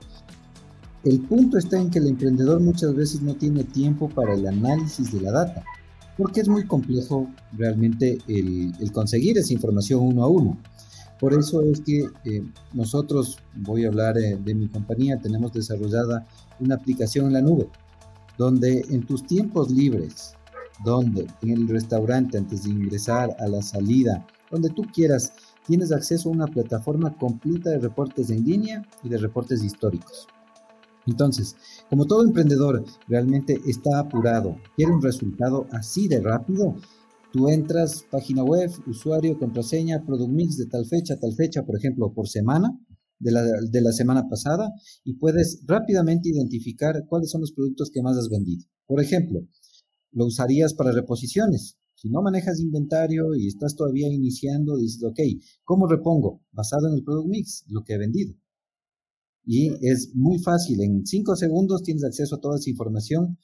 El 1.04 1.20
punto 1.22 1.58
está 1.58 1.80
en 1.80 1.90
que 1.90 1.98
el 1.98 2.06
emprendedor 2.06 2.60
muchas 2.60 2.94
veces 2.94 3.22
no 3.22 3.34
tiene 3.34 3.64
tiempo 3.64 4.08
para 4.08 4.34
el 4.34 4.46
análisis 4.46 5.12
de 5.12 5.20
la 5.20 5.32
data, 5.32 5.64
porque 6.16 6.40
es 6.40 6.48
muy 6.48 6.64
complejo 6.64 7.28
realmente 7.52 8.18
el, 8.28 8.72
conseguir 8.92 9.36
esa 9.38 9.52
información 9.52 10.00
uno 10.00 10.22
a 10.22 10.28
uno. 10.28 10.58
Por 11.18 11.34
eso 11.34 11.62
es 11.62 11.80
que 11.80 12.06
eh, 12.24 12.44
nosotros, 12.72 13.38
voy 13.56 13.84
a 13.84 13.88
hablar 13.88 14.16
eh, 14.18 14.38
de 14.44 14.54
mi 14.54 14.68
compañía, 14.68 15.20
tenemos 15.20 15.52
desarrollada 15.52 16.26
una 16.60 16.76
aplicación 16.76 17.26
en 17.26 17.32
la 17.32 17.40
nube, 17.40 17.68
donde 18.38 18.84
en 18.90 19.04
tus 19.04 19.26
tiempos 19.26 19.70
libres, 19.70 20.34
donde 20.84 21.26
en 21.42 21.50
el 21.50 21.68
restaurante 21.68 22.38
antes 22.38 22.64
de 22.64 22.70
ingresar 22.70 23.36
a 23.40 23.48
la 23.48 23.62
salida, 23.62 24.24
donde 24.50 24.70
tú 24.70 24.82
quieras, 24.92 25.32
tienes 25.66 25.92
acceso 25.92 26.29
a 26.29 26.33
una 26.33 26.46
plataforma 26.46 27.16
completa 27.16 27.70
de 27.70 27.79
reportes 27.79 28.31
en 28.31 28.44
línea 28.44 28.83
y 29.03 29.09
de 29.09 29.18
reportes 29.18 29.62
históricos. 29.62 30.27
Entonces, 31.07 31.57
como 31.90 32.07
todo 32.07 32.25
emprendedor 32.25 32.85
realmente 33.09 33.61
está 33.66 33.98
apurado, 33.98 34.57
quiere 34.77 34.92
un 34.92 35.03
resultado 35.03 35.66
así 35.72 36.09
de 36.09 36.20
rápido, 36.20 36.77
tú 37.33 37.48
entras 37.48 38.05
página 38.11 38.44
web, 38.44 38.70
usuario, 38.87 39.38
contraseña, 39.38 40.05
product 40.05 40.31
mix 40.31 40.57
de 40.59 40.66
tal 40.66 40.87
fecha, 40.87 41.18
tal 41.18 41.35
fecha, 41.35 41.64
por 41.64 41.77
ejemplo, 41.77 42.12
por 42.12 42.29
semana, 42.29 42.79
de 43.18 43.31
la, 43.31 43.42
de 43.42 43.81
la 43.81 43.92
semana 43.92 44.29
pasada, 44.29 44.70
y 45.05 45.14
puedes 45.14 45.62
rápidamente 45.66 46.29
identificar 46.29 47.05
cuáles 47.09 47.31
son 47.31 47.40
los 47.40 47.53
productos 47.53 47.90
que 47.92 48.03
más 48.03 48.16
has 48.16 48.29
vendido. 48.29 48.64
Por 48.87 49.01
ejemplo, 49.01 49.40
lo 50.12 50.27
usarías 50.27 50.75
para 50.75 50.92
reposiciones. 50.92 51.79
Si 52.02 52.10
no 52.10 52.20
manejas 52.20 52.58
inventario 52.58 53.32
y 53.36 53.46
estás 53.46 53.76
todavía 53.76 54.08
iniciando, 54.08 54.76
dices, 54.76 55.04
ok, 55.04 55.20
¿cómo 55.62 55.86
repongo? 55.86 56.42
Basado 56.50 56.88
en 56.88 56.94
el 56.94 57.04
product 57.04 57.28
mix, 57.28 57.64
lo 57.68 57.84
que 57.84 57.92
he 57.92 57.98
vendido. 57.98 58.34
Y 59.46 59.70
es 59.86 60.10
muy 60.12 60.40
fácil, 60.40 60.82
en 60.82 61.06
cinco 61.06 61.36
segundos 61.36 61.84
tienes 61.84 62.02
acceso 62.02 62.34
a 62.34 62.40
toda 62.40 62.56
esa 62.56 62.70
información 62.70 63.38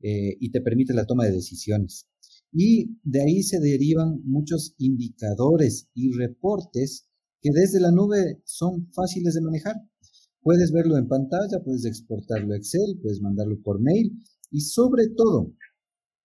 eh, 0.00 0.36
y 0.38 0.52
te 0.52 0.60
permite 0.60 0.94
la 0.94 1.06
toma 1.06 1.24
de 1.24 1.32
decisiones. 1.32 2.06
Y 2.52 3.00
de 3.02 3.22
ahí 3.22 3.42
se 3.42 3.58
derivan 3.58 4.20
muchos 4.22 4.76
indicadores 4.78 5.88
y 5.92 6.12
reportes 6.12 7.08
que 7.40 7.50
desde 7.52 7.80
la 7.80 7.90
nube 7.90 8.40
son 8.44 8.92
fáciles 8.92 9.34
de 9.34 9.40
manejar. 9.40 9.74
Puedes 10.40 10.70
verlo 10.70 10.98
en 10.98 11.08
pantalla, 11.08 11.64
puedes 11.64 11.84
exportarlo 11.84 12.54
a 12.54 12.56
Excel, 12.58 13.00
puedes 13.02 13.20
mandarlo 13.20 13.60
por 13.60 13.80
mail 13.80 14.22
y 14.52 14.60
sobre 14.60 15.08
todo, 15.16 15.52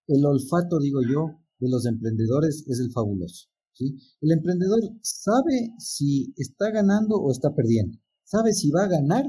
el 0.06 0.24
olfato, 0.24 0.78
digo 0.80 1.00
yo, 1.02 1.39
de 1.60 1.70
los 1.70 1.86
emprendedores 1.86 2.66
es 2.68 2.80
el 2.80 2.92
fabuloso. 2.92 3.48
¿sí? 3.74 3.98
El 4.22 4.32
emprendedor 4.32 4.80
sabe 5.02 5.74
si 5.78 6.34
está 6.38 6.72
ganando 6.72 7.16
o 7.16 7.32
está 7.32 7.54
perdiendo, 7.54 7.98
sabe 8.24 8.54
si 8.54 8.70
va 8.72 8.84
a 8.84 8.90
ganar 8.90 9.26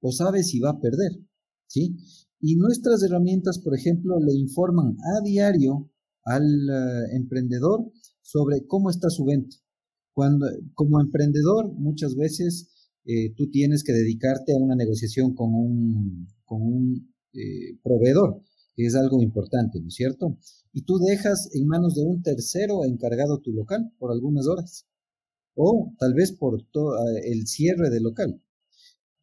o 0.00 0.12
sabe 0.12 0.42
si 0.42 0.60
va 0.60 0.70
a 0.70 0.80
perder. 0.80 1.12
¿sí? 1.66 1.96
Y 2.40 2.56
nuestras 2.56 3.02
herramientas, 3.02 3.58
por 3.58 3.74
ejemplo, 3.74 4.18
le 4.18 4.34
informan 4.34 4.96
a 5.16 5.22
diario 5.22 5.90
al 6.24 6.44
eh, 6.44 7.16
emprendedor 7.16 7.90
sobre 8.22 8.66
cómo 8.66 8.90
está 8.90 9.10
su 9.10 9.24
venta. 9.24 9.56
Cuando, 10.12 10.46
como 10.74 11.00
emprendedor, 11.00 11.72
muchas 11.72 12.14
veces 12.16 12.90
eh, 13.04 13.32
tú 13.36 13.50
tienes 13.50 13.84
que 13.84 13.92
dedicarte 13.92 14.52
a 14.52 14.58
una 14.58 14.74
negociación 14.74 15.34
con 15.34 15.54
un, 15.54 16.28
con 16.44 16.62
un 16.62 17.14
eh, 17.32 17.78
proveedor, 17.82 18.42
es 18.76 18.94
algo 18.94 19.22
importante, 19.22 19.80
¿no 19.80 19.88
es 19.88 19.94
cierto? 19.94 20.38
Y 20.72 20.82
tú 20.82 20.98
dejas 20.98 21.48
en 21.54 21.66
manos 21.66 21.94
de 21.94 22.02
un 22.02 22.22
tercero 22.22 22.84
encargado 22.84 23.40
tu 23.40 23.52
local 23.52 23.92
por 23.98 24.12
algunas 24.12 24.46
horas, 24.46 24.86
o 25.54 25.92
tal 25.98 26.14
vez 26.14 26.32
por 26.32 26.62
todo 26.70 26.94
el 27.24 27.46
cierre 27.46 27.90
del 27.90 28.04
local. 28.04 28.42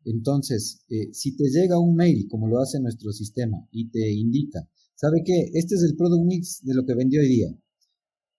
Entonces, 0.05 0.85
si 1.11 1.35
te 1.35 1.45
llega 1.49 1.79
un 1.79 1.95
mail, 1.95 2.27
como 2.29 2.47
lo 2.47 2.59
hace 2.59 2.79
nuestro 2.79 3.11
sistema, 3.11 3.67
y 3.71 3.89
te 3.89 4.11
indica, 4.13 4.69
¿sabe 4.95 5.21
qué? 5.25 5.49
Este 5.53 5.75
es 5.75 5.83
el 5.83 5.95
product 5.95 6.25
mix 6.25 6.61
de 6.63 6.73
lo 6.73 6.85
que 6.85 6.95
vendió 6.95 7.21
hoy 7.21 7.27
día. 7.27 7.47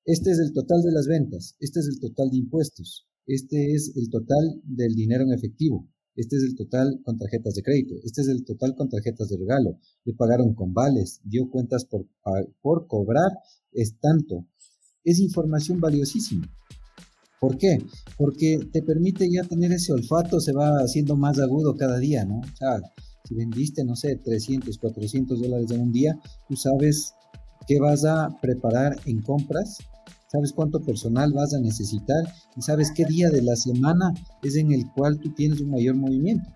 Este 0.05 0.31
es 0.31 0.39
el 0.39 0.53
total 0.53 0.81
de 0.83 0.93
las 0.93 1.07
ventas, 1.07 1.57
este 1.61 1.81
es 1.81 1.89
el 1.89 2.01
total 2.01 2.31
de 2.31 2.39
impuestos, 2.39 3.07
este 3.27 3.75
es 3.75 3.93
el 3.97 4.09
total 4.09 4.63
del 4.65 4.95
dinero 4.95 5.25
en 5.25 5.35
efectivo, 5.35 5.87
este 6.19 6.37
es 6.37 6.43
el 6.43 6.57
total 6.57 7.01
con 7.05 7.17
tarjetas 7.17 7.55
de 7.55 7.63
crédito, 7.63 7.95
este 8.03 8.23
es 8.23 8.29
el 8.29 8.45
total 8.45 8.75
con 8.75 8.89
tarjetas 8.89 9.29
de 9.29 9.37
regalo, 9.37 9.79
le 10.05 10.15
pagaron 10.15 10.53
con 10.55 10.75
vales, 10.75 11.21
dio 11.23 11.49
cuentas 11.49 11.85
por, 11.85 12.07
por 12.61 12.89
cobrar, 12.89 13.31
es 13.73 13.99
tanto. 14.01 14.45
Es 15.05 15.21
información 15.21 15.81
valiosísima. 15.81 16.47
¿Por 17.41 17.57
qué? 17.57 17.79
Porque 18.17 18.59
te 18.73 18.83
permite 18.83 19.31
ya 19.31 19.45
tener 19.45 19.71
ese 19.73 19.93
olfato, 19.93 20.41
se 20.41 20.53
va 20.53 20.79
haciendo 20.79 21.17
más 21.17 21.39
agudo 21.39 21.77
cada 21.77 21.99
día, 21.99 22.25
¿no? 22.25 22.41
O 22.41 22.57
sea, 22.57 22.81
si 23.25 23.37
vendiste, 23.37 23.85
no 23.85 23.95
sé, 23.95 24.17
300, 24.17 24.77
400 24.77 25.41
dólares 25.41 25.71
en 25.71 25.81
un 25.81 25.93
día, 25.93 26.19
tú 26.49 26.57
sabes 26.57 27.15
qué 27.69 27.79
vas 27.79 28.05
a 28.05 28.37
preparar 28.43 28.97
en 29.07 29.23
compras 29.23 29.79
sabes 30.29 30.53
cuánto 30.53 30.81
personal 30.81 31.33
vas 31.33 31.55
a 31.55 31.61
necesitar 31.61 32.23
y 32.57 32.63
sabes 32.63 32.93
qué 32.95 33.05
día 33.05 33.31
de 33.31 33.43
la 33.43 33.57
semana 33.57 34.13
es 34.43 34.57
en 34.57 34.73
el 34.73 34.87
cual 34.93 35.19
tú 35.19 35.31
tienes 35.33 35.61
un 35.61 35.71
mayor 35.71 35.97
movimiento. 35.97 36.49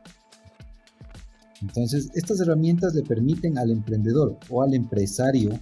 Entonces, 1.61 2.11
estas 2.15 2.41
herramientas 2.41 2.95
le 2.95 3.03
permiten 3.03 3.57
al 3.57 3.71
emprendedor 3.71 4.39
o 4.51 4.63
al 4.63 4.75
empresario 4.75 5.59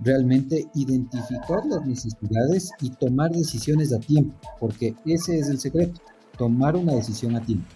realmente 0.00 0.66
identificar 0.74 1.64
las 1.66 1.86
necesidades 1.86 2.70
y 2.80 2.90
tomar 2.90 3.30
decisiones 3.30 3.92
a 3.92 3.98
tiempo, 3.98 4.34
porque 4.58 4.94
ese 5.04 5.38
es 5.38 5.48
el 5.48 5.58
secreto, 5.58 6.00
tomar 6.36 6.76
una 6.76 6.94
decisión 6.94 7.36
a 7.36 7.44
tiempo. 7.44 7.66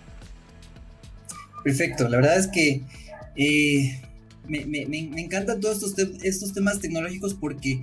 Perfecto, 1.63 2.09
la 2.09 2.17
verdad 2.17 2.39
es 2.39 2.47
que 2.49 2.85
eh, 3.37 4.03
me, 4.49 5.21
encantan 5.21 5.61
todos 5.61 5.83
estos 6.23 6.53
temas 6.53 6.81
tecnológicos 6.81 7.35
porque 7.35 7.83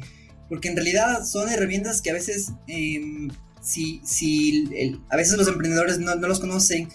porque 0.50 0.70
en 0.70 0.76
realidad 0.76 1.26
son 1.26 1.50
herramientas 1.50 2.02
que 2.02 2.10
a 2.10 2.14
veces, 2.14 2.52
em, 2.68 3.30
si, 3.62 4.02
si 4.04 5.00
a 5.10 5.18
veces 5.18 5.38
los 5.38 5.48
emprendedores 5.48 6.00
no, 6.00 6.16
no 6.16 6.28
los 6.28 6.40
conocen, 6.40 6.90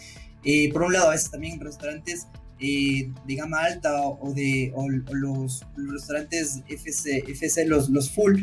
eh, 0.45 0.73
por 0.73 0.83
un 0.83 0.93
lado, 0.93 1.09
a 1.09 1.11
veces 1.13 1.31
también 1.31 1.61
restaurantes 1.61 2.27
eh, 2.59 3.11
de 3.27 3.35
gama 3.35 3.61
alta 3.61 4.01
o, 4.03 4.33
de 4.33 4.73
o, 4.75 4.89
los, 4.89 5.65
restaurantes 5.77 6.61
FC, 6.69 7.25
FC 7.29 7.67
los, 7.67 7.91
los 7.91 8.11
full, 8.11 8.43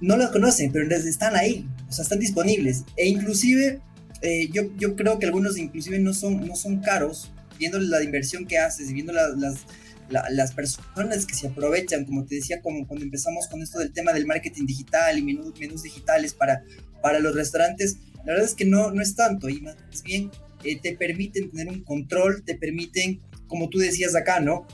no 0.00 0.16
los 0.16 0.30
conocen, 0.30 0.70
pero 0.72 0.86
están 0.94 1.36
ahí, 1.36 1.66
o 1.88 1.92
sea, 1.92 2.02
están 2.02 2.18
disponibles. 2.18 2.84
E 2.96 3.08
inclusive, 3.08 3.80
eh, 4.22 4.48
yo, 4.52 4.64
yo 4.76 4.94
creo 4.94 5.18
que 5.18 5.26
algunos 5.26 5.56
inclusive 5.56 5.98
no 5.98 6.12
son, 6.12 6.46
no 6.46 6.54
son 6.54 6.80
caros, 6.80 7.32
viendo 7.58 7.78
la 7.78 8.02
inversión 8.02 8.46
que 8.46 8.58
haces, 8.58 8.92
viendo 8.92 9.12
las 9.12 9.36
las 9.38 9.66
personas 10.54 11.26
que 11.26 11.34
se 11.34 11.48
aprovechan, 11.48 12.04
como 12.04 12.24
te 12.24 12.36
decía, 12.36 12.60
como 12.60 12.86
cuando 12.86 13.04
empezamos 13.04 13.48
con 13.48 13.62
esto 13.62 13.78
del 13.78 13.92
tema 13.92 14.12
del 14.12 14.26
marketing 14.26 14.66
digital 14.66 15.18
y 15.18 15.22
menús, 15.22 15.58
menús 15.58 15.82
digitales 15.82 16.34
para, 16.34 16.62
para 17.02 17.18
los 17.18 17.34
restaurantes, 17.34 17.98
la 18.18 18.32
verdad 18.32 18.44
es 18.44 18.54
que 18.54 18.64
no, 18.64 18.90
no 18.90 19.02
es 19.02 19.14
tanto, 19.14 19.48
y 19.48 19.60
más 19.60 19.76
bien 20.04 20.30
eh, 20.64 20.78
te 20.80 20.96
permiten 20.96 21.50
tener 21.50 21.68
un 21.68 21.82
control, 21.82 22.42
te 22.44 22.56
permiten, 22.56 23.20
como 23.46 23.68
tú 23.68 23.78
decías 23.78 24.14
acá, 24.14 24.40
¿no? 24.40 24.66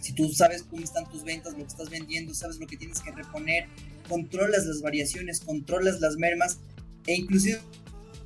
Si 0.00 0.12
tú 0.12 0.28
sabes 0.32 0.62
cómo 0.62 0.82
están 0.82 1.08
tus 1.08 1.24
ventas, 1.24 1.52
lo 1.52 1.58
que 1.58 1.70
estás 1.70 1.90
vendiendo, 1.90 2.34
sabes 2.34 2.58
lo 2.58 2.66
que 2.66 2.76
tienes 2.76 3.00
que 3.00 3.10
reponer, 3.12 3.66
controlas 4.08 4.64
las 4.64 4.80
variaciones, 4.80 5.40
controlas 5.40 6.00
las 6.00 6.16
mermas, 6.16 6.58
e 7.06 7.14
inclusive 7.14 7.60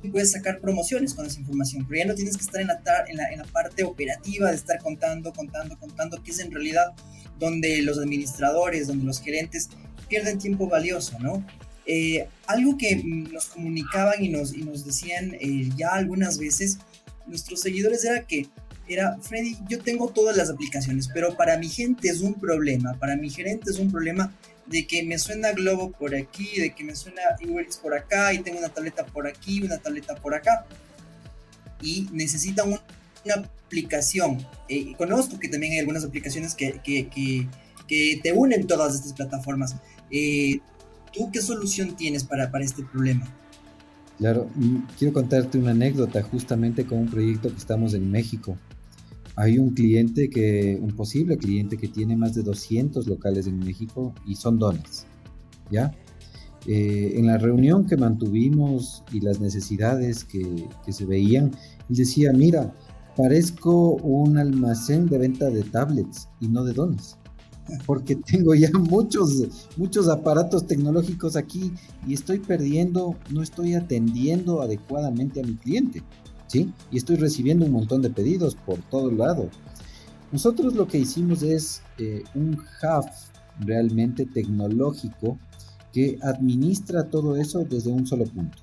puedes 0.09 0.31
sacar 0.31 0.59
promociones 0.59 1.13
con 1.13 1.25
esa 1.25 1.39
información, 1.39 1.85
pero 1.87 1.99
ya 1.99 2.07
no 2.07 2.15
tienes 2.15 2.37
que 2.37 2.43
estar 2.43 2.61
en 2.61 2.67
la, 2.67 2.81
en 3.07 3.17
la, 3.17 3.29
en 3.31 3.39
la 3.39 3.45
parte 3.45 3.83
operativa 3.83 4.49
de 4.49 4.55
estar 4.55 4.79
contando, 4.79 5.33
contando, 5.33 5.77
contando, 5.77 6.21
que 6.21 6.31
es 6.31 6.39
en 6.39 6.51
realidad 6.51 6.93
donde 7.39 7.81
los 7.81 7.97
administradores, 7.97 8.87
donde 8.87 9.05
los 9.05 9.21
gerentes 9.21 9.69
pierden 10.07 10.37
tiempo 10.39 10.67
valioso, 10.67 11.17
¿no? 11.19 11.45
Eh, 11.85 12.27
algo 12.47 12.77
que 12.77 13.01
nos 13.03 13.47
comunicaban 13.47 14.23
y 14.23 14.29
nos, 14.29 14.53
y 14.53 14.63
nos 14.63 14.85
decían 14.85 15.35
eh, 15.39 15.69
ya 15.75 15.89
algunas 15.89 16.37
veces 16.37 16.77
nuestros 17.27 17.59
seguidores 17.59 18.05
era 18.05 18.25
que 18.25 18.47
era, 18.87 19.17
Freddy, 19.21 19.57
yo 19.69 19.79
tengo 19.79 20.09
todas 20.09 20.35
las 20.35 20.49
aplicaciones, 20.49 21.09
pero 21.13 21.35
para 21.35 21.57
mi 21.57 21.69
gente 21.69 22.09
es 22.09 22.21
un 22.21 22.33
problema, 22.33 22.93
para 22.99 23.15
mi 23.15 23.29
gerente 23.29 23.71
es 23.71 23.79
un 23.79 23.91
problema 23.91 24.33
de 24.65 24.87
que 24.87 25.03
me 25.03 25.17
suena 25.17 25.51
Globo 25.51 25.91
por 25.91 26.15
aquí, 26.15 26.59
de 26.59 26.73
que 26.73 26.83
me 26.83 26.95
suena 26.95 27.21
Uber 27.47 27.67
por 27.81 27.93
acá, 27.95 28.33
y 28.33 28.39
tengo 28.39 28.59
una 28.59 28.69
tableta 28.69 29.05
por 29.05 29.27
aquí, 29.27 29.61
una 29.61 29.77
tableta 29.77 30.15
por 30.15 30.33
acá, 30.33 30.65
y 31.81 32.07
necesita 32.11 32.63
una 32.63 32.81
aplicación. 33.65 34.45
Eh, 34.69 34.93
conozco 34.97 35.39
que 35.39 35.49
también 35.49 35.73
hay 35.73 35.79
algunas 35.79 36.03
aplicaciones 36.03 36.55
que, 36.55 36.79
que, 36.83 37.09
que, 37.09 38.19
te 38.21 38.31
unen 38.31 38.65
todas 38.65 38.95
estas 38.95 39.13
plataformas. 39.13 39.75
Eh, 40.09 40.59
¿Tú 41.13 41.29
qué 41.31 41.41
solución 41.41 41.95
tienes 41.95 42.23
para, 42.23 42.49
para 42.49 42.63
este 42.63 42.83
problema? 42.83 43.27
Claro, 44.17 44.49
quiero 44.97 45.13
contarte 45.13 45.57
una 45.57 45.71
anécdota 45.71 46.23
justamente 46.23 46.85
con 46.85 46.99
un 46.99 47.09
proyecto 47.09 47.49
que 47.49 47.57
estamos 47.57 47.93
en 47.93 48.09
México. 48.09 48.57
Hay 49.35 49.57
un 49.57 49.71
cliente 49.71 50.29
que, 50.29 50.79
un 50.81 50.91
posible 50.91 51.37
cliente 51.37 51.77
que 51.77 51.87
tiene 51.87 52.15
más 52.15 52.35
de 52.35 52.43
200 52.43 53.07
locales 53.07 53.47
en 53.47 53.59
México 53.59 54.13
y 54.27 54.35
son 54.35 54.59
donas, 54.59 55.07
¿ya? 55.71 55.91
eh, 56.67 57.13
en 57.15 57.27
la 57.27 57.37
reunión 57.37 57.85
que 57.85 57.97
mantuvimos 57.97 59.03
y 59.11 59.19
las 59.19 59.39
necesidades 59.39 60.23
que, 60.23 60.67
que 60.85 60.93
se 60.93 61.05
veían, 61.05 61.51
él 61.89 61.95
decía, 61.95 62.31
mira, 62.31 62.73
parezco 63.17 63.95
un 63.95 64.37
almacén 64.37 65.07
de 65.07 65.17
venta 65.17 65.49
de 65.49 65.63
tablets 65.63 66.29
y 66.39 66.47
no 66.47 66.63
de 66.63 66.73
dones 66.73 67.17
porque 67.85 68.15
tengo 68.17 68.53
ya 68.55 68.69
muchos, 68.77 69.69
muchos 69.77 70.09
aparatos 70.09 70.67
tecnológicos 70.67 71.37
aquí 71.37 71.71
y 72.05 72.13
estoy 72.13 72.39
perdiendo, 72.39 73.15
no 73.31 73.41
estoy 73.41 73.73
atendiendo 73.73 74.61
adecuadamente 74.61 75.39
a 75.39 75.43
mi 75.43 75.55
cliente, 75.55 76.03
¿sí? 76.47 76.73
Y 76.91 76.97
estoy 76.97 77.15
recibiendo 77.17 77.65
un 77.65 77.71
montón 77.71 78.01
de 78.01 78.09
pedidos 78.09 78.55
por 78.55 78.79
todo 78.89 79.11
lado. 79.11 79.49
Nosotros 80.31 80.73
lo 80.73 80.87
que 80.87 80.97
hicimos 80.97 81.43
es 81.43 81.83
eh, 81.99 82.23
un 82.33 82.53
hub 82.53 83.05
realmente 83.59 84.25
tecnológico 84.25 85.37
que 85.91 86.17
administra 86.21 87.09
todo 87.09 87.35
eso 87.35 87.63
desde 87.69 87.91
un 87.91 88.07
solo 88.07 88.25
punto, 88.25 88.57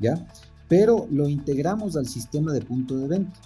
¿ya? 0.00 0.26
Pero 0.68 1.06
lo 1.10 1.28
integramos 1.28 1.96
al 1.96 2.06
sistema 2.06 2.52
de 2.52 2.62
punto 2.62 2.96
de 2.96 3.06
venta. 3.06 3.38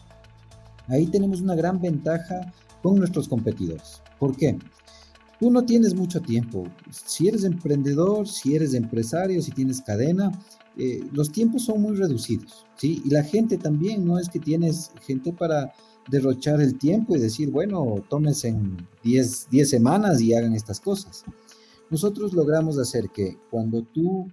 Ahí 0.86 1.06
tenemos 1.06 1.42
una 1.42 1.54
gran 1.54 1.80
ventaja 1.80 2.52
con 2.82 2.96
nuestros 2.96 3.28
competidores. 3.28 4.00
¿Por 4.18 4.34
qué? 4.34 4.58
Tú 5.38 5.50
no 5.50 5.64
tienes 5.64 5.94
mucho 5.94 6.20
tiempo. 6.20 6.64
Si 6.90 7.28
eres 7.28 7.44
emprendedor, 7.44 8.26
si 8.26 8.56
eres 8.56 8.74
empresario, 8.74 9.40
si 9.42 9.52
tienes 9.52 9.82
cadena, 9.82 10.32
eh, 10.78 11.00
los 11.12 11.32
tiempos 11.32 11.64
son 11.64 11.82
muy 11.82 11.96
reducidos, 11.96 12.64
¿sí? 12.76 13.02
Y 13.04 13.10
la 13.10 13.24
gente 13.24 13.58
también, 13.58 14.04
no 14.04 14.18
es 14.18 14.28
que 14.28 14.38
tienes 14.38 14.92
gente 15.02 15.32
para 15.32 15.72
derrochar 16.08 16.60
el 16.60 16.78
tiempo 16.78 17.16
y 17.16 17.20
decir, 17.20 17.50
bueno, 17.50 18.04
tomes 18.08 18.44
en 18.44 18.76
10, 19.02 19.48
10 19.50 19.68
semanas 19.68 20.20
y 20.20 20.34
hagan 20.34 20.54
estas 20.54 20.80
cosas. 20.80 21.24
Nosotros 21.90 22.32
logramos 22.32 22.78
hacer 22.78 23.10
que 23.12 23.36
cuando 23.50 23.82
tú 23.82 24.28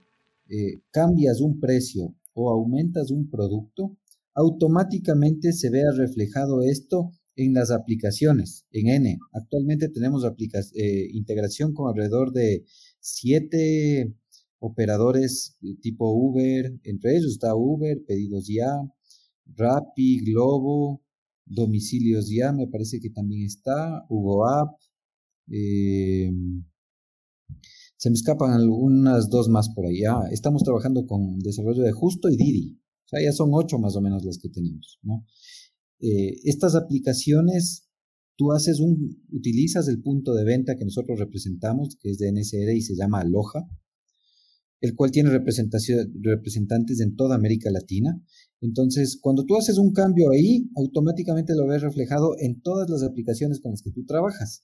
eh, 0.48 0.82
cambias 0.92 1.42
un 1.42 1.60
precio 1.60 2.14
o 2.36 2.52
aumentas 2.52 3.10
un 3.10 3.30
producto, 3.30 3.98
automáticamente 4.36 5.52
se 5.52 5.70
vea 5.70 5.92
reflejado 5.92 6.62
esto 6.62 7.12
en 7.36 7.54
las 7.54 7.72
aplicaciones, 7.72 8.66
en 8.72 8.90
N. 8.90 9.18
Actualmente 9.34 9.90
tenemos 9.90 10.24
eh, 10.24 11.08
integración 11.12 11.74
con 11.74 11.90
alrededor 11.90 12.32
de 12.32 12.66
siete 13.00 14.14
operadores 14.60 15.58
tipo 15.82 16.12
Uber, 16.12 16.80
entre 16.84 17.18
ellos 17.18 17.34
está 17.34 17.56
Uber, 17.56 18.04
Pedidos 18.06 18.48
Ya, 18.48 18.72
Rappi, 19.46 20.24
Globo, 20.26 21.02
Domicilios 21.46 22.30
Ya, 22.30 22.52
me 22.52 22.68
parece 22.68 23.00
que 23.00 23.10
también 23.10 23.46
está, 23.46 24.06
Hugo 24.10 24.48
App, 24.48 24.80
em, 25.48 26.66
se 27.98 28.10
me 28.10 28.16
escapan 28.16 28.52
algunas 28.52 29.30
dos 29.30 29.50
más 29.50 29.70
por 29.70 29.86
allá. 29.86 30.28
Estamos 30.32 30.64
trabajando 30.64 31.06
con 31.06 31.40
desarrollo 31.40 31.84
de 31.84 31.92
Justo 31.92 32.30
y 32.30 32.36
Didi. 32.36 32.80
O 33.06 33.08
sea, 33.08 33.20
ya 33.24 33.32
son 33.32 33.50
ocho 33.54 33.78
más 33.80 33.96
o 33.96 34.02
menos 34.02 34.26
las 34.26 34.38
que 34.38 34.50
tenemos, 34.50 35.00
¿no? 35.04 35.26
Eh, 36.00 36.36
estas 36.44 36.76
aplicaciones, 36.76 37.88
tú 38.36 38.52
haces 38.52 38.80
un, 38.80 39.24
utilizas 39.32 39.88
el 39.88 40.02
punto 40.02 40.34
de 40.34 40.44
venta 40.44 40.76
que 40.76 40.86
nosotros 40.86 41.20
representamos, 41.20 41.98
que 42.00 42.10
es 42.10 42.18
de 42.18 42.32
NSR 42.32 42.76
y 42.76 42.82
se 42.82 42.96
llama 42.96 43.22
Aloha, 43.22 43.68
el 44.86 44.96
cual 44.96 45.10
tiene 45.10 45.32
representantes 45.32 47.00
en 47.00 47.16
toda 47.16 47.36
América 47.36 47.72
Latina. 47.72 48.22
Entonces, 48.62 49.18
cuando 49.20 49.44
tú 49.46 49.58
haces 49.58 49.80
un 49.80 49.94
cambio 49.94 50.30
ahí, 50.30 50.70
automáticamente 50.76 51.56
lo 51.56 51.68
ves 51.68 51.82
reflejado 51.82 52.36
en 52.40 52.62
todas 52.62 52.88
las 52.90 53.02
aplicaciones 53.04 53.60
con 53.60 53.72
las 53.72 53.82
que 53.82 53.92
tú 53.92 54.06
trabajas. 54.06 54.64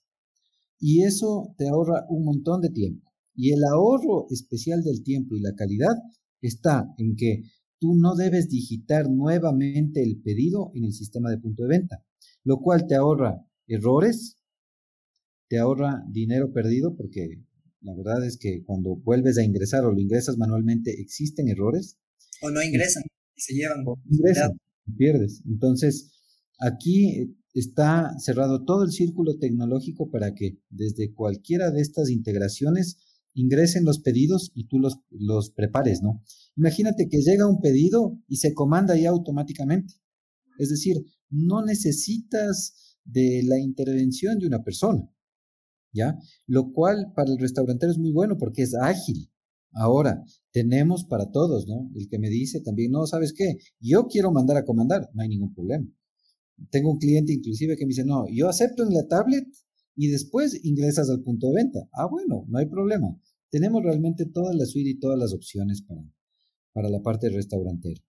Y 0.78 1.02
eso 1.02 1.54
te 1.58 1.68
ahorra 1.68 2.06
un 2.08 2.24
montón 2.24 2.60
de 2.60 2.70
tiempo. 2.70 3.12
Y 3.34 3.52
el 3.52 3.64
ahorro 3.64 4.26
especial 4.30 4.82
del 4.82 5.02
tiempo 5.02 5.34
y 5.34 5.40
la 5.40 5.54
calidad 5.54 5.94
está 6.40 6.86
en 6.98 7.16
que 7.16 7.42
tú 7.80 7.96
no 7.96 8.14
debes 8.14 8.48
digitar 8.48 9.10
nuevamente 9.10 10.04
el 10.04 10.20
pedido 10.22 10.70
en 10.74 10.84
el 10.84 10.92
sistema 10.92 11.30
de 11.30 11.38
punto 11.38 11.64
de 11.64 11.68
venta, 11.68 12.04
lo 12.44 12.60
cual 12.60 12.86
te 12.86 12.94
ahorra 12.94 13.44
errores, 13.66 14.36
te 15.48 15.58
ahorra 15.58 16.04
dinero 16.08 16.52
perdido 16.52 16.94
porque 16.94 17.42
la 17.82 17.94
verdad 17.94 18.24
es 18.24 18.38
que 18.38 18.62
cuando 18.64 18.96
vuelves 18.96 19.38
a 19.38 19.44
ingresar 19.44 19.84
o 19.84 19.92
lo 19.92 20.00
ingresas 20.00 20.38
manualmente 20.38 21.00
existen 21.00 21.48
errores. 21.48 21.98
O 22.40 22.50
no 22.50 22.62
ingresan 22.62 23.02
y 23.36 23.40
se 23.40 23.54
llevan. 23.54 23.84
O 23.86 23.98
ingresan, 24.08 24.52
pierdes. 24.96 25.42
Entonces, 25.46 26.12
aquí 26.58 27.36
está 27.54 28.12
cerrado 28.18 28.64
todo 28.64 28.84
el 28.84 28.92
círculo 28.92 29.38
tecnológico 29.38 30.10
para 30.10 30.34
que 30.34 30.58
desde 30.70 31.12
cualquiera 31.12 31.70
de 31.70 31.80
estas 31.80 32.08
integraciones 32.10 32.98
ingresen 33.34 33.84
los 33.84 34.00
pedidos 34.00 34.52
y 34.54 34.66
tú 34.66 34.78
los, 34.78 34.98
los 35.10 35.50
prepares, 35.50 36.02
¿no? 36.02 36.22
Imagínate 36.56 37.08
que 37.08 37.22
llega 37.22 37.48
un 37.48 37.60
pedido 37.60 38.18
y 38.28 38.36
se 38.36 38.54
comanda 38.54 38.96
ya 38.96 39.10
automáticamente. 39.10 39.94
Es 40.58 40.68
decir, 40.68 41.04
no 41.30 41.64
necesitas 41.64 42.96
de 43.04 43.42
la 43.44 43.58
intervención 43.58 44.38
de 44.38 44.46
una 44.46 44.62
persona, 44.62 45.10
¿ya? 45.92 46.18
Lo 46.46 46.72
cual 46.72 47.12
para 47.14 47.30
el 47.30 47.38
restaurantero 47.38 47.92
es 47.92 47.98
muy 47.98 48.12
bueno 48.12 48.36
porque 48.38 48.62
es 48.62 48.74
ágil. 48.74 49.30
Ahora, 49.72 50.22
tenemos 50.52 51.04
para 51.04 51.30
todos, 51.30 51.66
¿no? 51.66 51.90
El 51.94 52.08
que 52.08 52.18
me 52.18 52.28
dice 52.28 52.60
también, 52.60 52.92
no, 52.92 53.06
¿sabes 53.06 53.32
qué? 53.32 53.56
Yo 53.80 54.06
quiero 54.06 54.30
mandar 54.30 54.56
a 54.58 54.64
comandar, 54.64 55.08
no 55.14 55.22
hay 55.22 55.28
ningún 55.28 55.54
problema. 55.54 55.86
Tengo 56.70 56.92
un 56.92 56.98
cliente 56.98 57.32
inclusive 57.32 57.76
que 57.76 57.84
me 57.84 57.90
dice, 57.90 58.04
no, 58.04 58.26
yo 58.30 58.48
acepto 58.48 58.82
en 58.82 58.92
la 58.92 59.06
tablet 59.08 59.46
y 59.96 60.08
después 60.08 60.64
ingresas 60.64 61.08
al 61.10 61.22
punto 61.22 61.48
de 61.48 61.54
venta. 61.54 61.80
Ah, 61.92 62.06
bueno, 62.06 62.44
no 62.48 62.58
hay 62.58 62.66
problema. 62.66 63.16
Tenemos 63.50 63.82
realmente 63.82 64.26
toda 64.26 64.54
la 64.54 64.66
suite 64.66 64.90
y 64.90 64.98
todas 64.98 65.18
las 65.18 65.32
opciones 65.32 65.82
para, 65.82 66.02
para 66.72 66.88
la 66.88 67.00
parte 67.02 67.28
restaurantera. 67.30 68.00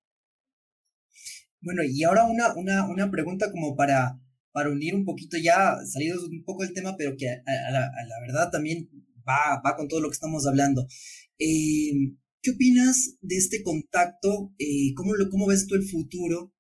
Bueno, 1.62 1.82
y 1.84 2.04
ahora 2.04 2.26
una, 2.26 2.54
una, 2.56 2.90
una 2.90 3.10
pregunta 3.10 3.50
como 3.52 3.76
para, 3.76 4.20
para 4.54 4.70
unir 4.70 4.96
un 4.96 5.04
poquito 5.04 5.38
ya, 5.38 5.76
salidos 5.86 6.24
un 6.24 6.44
poco 6.46 6.64
del 6.64 6.74
tema, 6.74 6.96
pero 6.98 7.18
que 7.18 7.28
a, 7.28 7.72
la, 7.72 8.20
verdad 8.22 8.50
también 8.52 8.90
va, 9.28 9.62
va, 9.66 9.76
con 9.76 9.90
todo 9.90 10.00
lo 10.00 10.10
que 10.10 10.16
estamos 10.16 10.48
hablando. 10.48 10.88
Eh, 11.38 11.92
¿Qué 12.42 12.52
opinas 12.52 13.18
de 13.22 13.38
este 13.38 13.64
contacto? 13.64 14.54
Eh, 14.60 14.94
¿cómo, 14.96 15.16
lo, 15.16 15.30
¿Cómo 15.30 15.48
ves 15.48 15.68
tú 15.68 15.76
el 15.76 15.84
futuro 15.84 16.54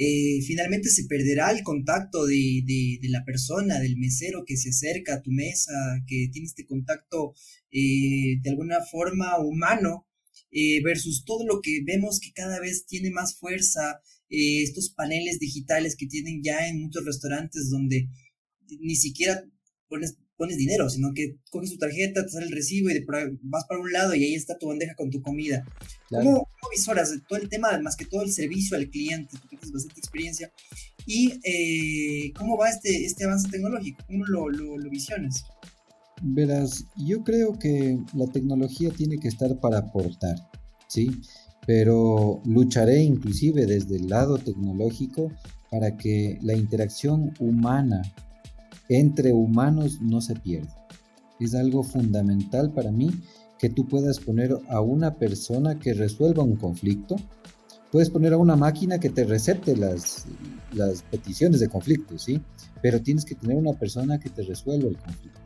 eh, 0.00 0.42
finalmente 0.46 0.90
se 0.90 1.06
perderá 1.06 1.50
el 1.50 1.64
contacto 1.64 2.24
de, 2.24 3.00
la 3.10 3.24
persona, 3.24 3.80
del 3.80 3.96
mesero 3.96 4.44
que 4.46 4.56
se 4.56 4.68
acerca 4.68 5.14
a 5.14 5.22
tu 5.22 5.32
mesa, 5.32 5.72
que 6.06 6.28
tiene 6.32 6.46
este 6.46 6.64
contacto 6.66 7.34
eh, 7.72 8.38
de 8.40 8.50
alguna 8.50 8.80
forma 8.80 9.40
humano, 9.40 10.06
eh, 10.52 10.80
versus 10.84 11.24
todo 11.24 11.44
lo 11.44 11.60
que 11.60 11.80
vemos 11.84 12.20
que 12.20 12.32
cada 12.32 12.60
vez 12.60 12.86
tiene 12.86 13.10
más 13.10 13.36
fuerza, 13.36 14.00
estos 14.30 14.90
paneles 14.90 15.38
digitales 15.38 15.96
que 15.96 16.06
tienen 16.06 16.42
ya 16.42 16.68
en 16.68 16.82
muchos 16.82 17.04
restaurantes 17.04 17.70
donde 17.70 18.08
ni 18.80 18.96
siquiera 18.96 19.44
pones 19.88 20.18
pones 20.38 20.56
dinero, 20.56 20.88
sino 20.88 21.12
que 21.12 21.36
coges 21.50 21.72
tu 21.72 21.78
tarjeta, 21.78 22.22
te 22.24 22.30
sale 22.30 22.46
el 22.46 22.52
recibo 22.52 22.88
y 22.88 23.04
vas 23.42 23.64
para 23.66 23.80
un 23.80 23.92
lado 23.92 24.14
y 24.14 24.22
ahí 24.22 24.34
está 24.34 24.56
tu 24.56 24.68
bandeja 24.68 24.94
con 24.94 25.10
tu 25.10 25.20
comida. 25.20 25.64
¿Cómo, 26.08 26.48
visoras 26.70 27.12
todo 27.28 27.38
el 27.40 27.48
tema, 27.48 27.78
más 27.80 27.96
que 27.96 28.06
todo 28.06 28.22
el 28.22 28.30
servicio 28.30 28.76
al 28.76 28.88
cliente? 28.88 29.36
Tú 29.36 29.48
tienes 29.48 29.72
bastante 29.72 29.98
experiencia. 29.98 30.52
¿Y 31.06 31.40
eh, 31.42 32.32
cómo 32.34 32.56
va 32.56 32.70
este, 32.70 33.04
este 33.04 33.24
avance 33.24 33.48
tecnológico? 33.50 34.04
¿Cómo 34.06 34.24
lo, 34.26 34.48
lo, 34.48 34.78
lo 34.78 34.90
visionas? 34.90 35.44
Verás, 36.22 36.84
yo 36.96 37.24
creo 37.24 37.58
que 37.58 37.98
la 38.14 38.26
tecnología 38.26 38.90
tiene 38.90 39.18
que 39.18 39.28
estar 39.28 39.58
para 39.60 39.78
aportar, 39.78 40.36
¿sí? 40.88 41.10
Pero 41.68 42.40
lucharé 42.46 43.02
inclusive 43.02 43.66
desde 43.66 43.96
el 43.96 44.08
lado 44.08 44.38
tecnológico 44.38 45.30
para 45.70 45.98
que 45.98 46.38
la 46.40 46.54
interacción 46.54 47.34
humana 47.38 48.00
entre 48.88 49.34
humanos 49.34 50.00
no 50.00 50.22
se 50.22 50.34
pierde. 50.34 50.72
Es 51.38 51.54
algo 51.54 51.82
fundamental 51.82 52.72
para 52.72 52.90
mí 52.90 53.10
que 53.58 53.68
tú 53.68 53.86
puedas 53.86 54.18
poner 54.18 54.56
a 54.70 54.80
una 54.80 55.16
persona 55.16 55.78
que 55.78 55.92
resuelva 55.92 56.42
un 56.42 56.56
conflicto. 56.56 57.16
Puedes 57.92 58.08
poner 58.08 58.32
a 58.32 58.38
una 58.38 58.56
máquina 58.56 58.98
que 58.98 59.10
te 59.10 59.24
recete 59.24 59.76
las, 59.76 60.24
las 60.72 61.02
peticiones 61.02 61.60
de 61.60 61.68
conflicto, 61.68 62.18
¿sí? 62.18 62.40
Pero 62.80 63.02
tienes 63.02 63.26
que 63.26 63.34
tener 63.34 63.58
una 63.58 63.74
persona 63.74 64.18
que 64.18 64.30
te 64.30 64.42
resuelva 64.42 64.88
el 64.88 64.96
conflicto. 64.96 65.38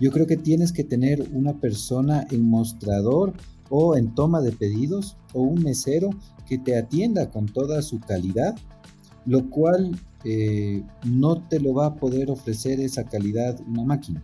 Yo 0.00 0.10
creo 0.10 0.26
que 0.26 0.36
tienes 0.36 0.72
que 0.72 0.82
tener 0.82 1.24
una 1.32 1.60
persona 1.60 2.26
en 2.32 2.48
mostrador 2.48 3.34
o 3.74 3.96
en 3.96 4.14
toma 4.14 4.42
de 4.42 4.52
pedidos 4.52 5.16
o 5.32 5.40
un 5.40 5.62
mesero 5.62 6.10
que 6.46 6.58
te 6.58 6.76
atienda 6.76 7.30
con 7.30 7.46
toda 7.46 7.80
su 7.80 8.00
calidad, 8.00 8.54
lo 9.24 9.48
cual 9.48 9.98
eh, 10.24 10.82
no 11.06 11.48
te 11.48 11.58
lo 11.58 11.72
va 11.72 11.86
a 11.86 11.94
poder 11.94 12.30
ofrecer 12.30 12.80
esa 12.80 13.04
calidad 13.04 13.58
una 13.66 13.84
máquina. 13.84 14.22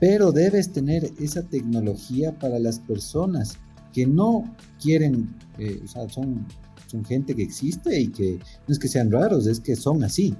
Pero 0.00 0.32
debes 0.32 0.72
tener 0.72 1.12
esa 1.20 1.42
tecnología 1.42 2.38
para 2.38 2.58
las 2.58 2.78
personas 2.78 3.58
que 3.92 4.06
no 4.06 4.44
quieren, 4.80 5.36
eh, 5.58 5.82
son 6.08 6.46
gente 7.06 7.34
que 7.34 7.42
existe 7.42 8.00
y 8.00 8.08
que 8.08 8.38
no 8.66 8.72
es 8.72 8.78
que 8.78 8.88
sean 8.88 9.10
raros, 9.10 9.46
es 9.46 9.60
que 9.60 9.76
son 9.76 10.02
así. 10.02 10.34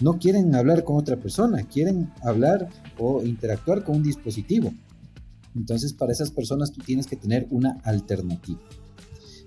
No 0.00 0.18
quieren 0.18 0.54
hablar 0.54 0.84
con 0.84 0.96
otra 0.96 1.16
persona, 1.16 1.64
quieren 1.64 2.10
hablar 2.22 2.70
o 2.98 3.22
interactuar 3.22 3.84
con 3.84 3.96
un 3.96 4.02
dispositivo. 4.04 4.72
Entonces, 5.58 5.92
para 5.92 6.12
esas 6.12 6.30
personas 6.30 6.70
tú 6.72 6.80
tienes 6.80 7.06
que 7.06 7.16
tener 7.16 7.48
una 7.50 7.80
alternativa. 7.82 8.60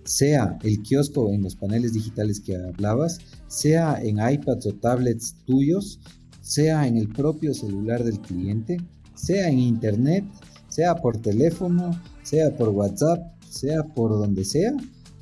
Sea 0.04 0.60
el 0.62 0.82
kiosco 0.84 1.32
en 1.32 1.42
los 1.42 1.56
paneles 1.56 1.94
digitales 1.94 2.42
que 2.42 2.58
hablabas, 2.58 3.20
sea 3.48 4.02
en 4.02 4.18
iPads 4.18 4.66
o 4.68 4.74
tablets 4.74 5.36
tuyos, 5.46 6.00
sea 6.42 6.86
en 6.86 6.98
el 6.98 7.08
propio 7.08 7.54
celular 7.54 8.04
del 8.04 8.20
cliente, 8.20 8.78
sea 9.16 9.48
en 9.48 9.60
internet, 9.60 10.26
sea 10.68 10.96
por 10.96 11.18
teléfono, 11.18 11.92
sea 12.24 12.56
por 12.58 12.70
WhatsApp, 12.70 13.34
sea 13.50 13.84
por 13.84 14.12
donde 14.12 14.44
sea, 14.44 14.74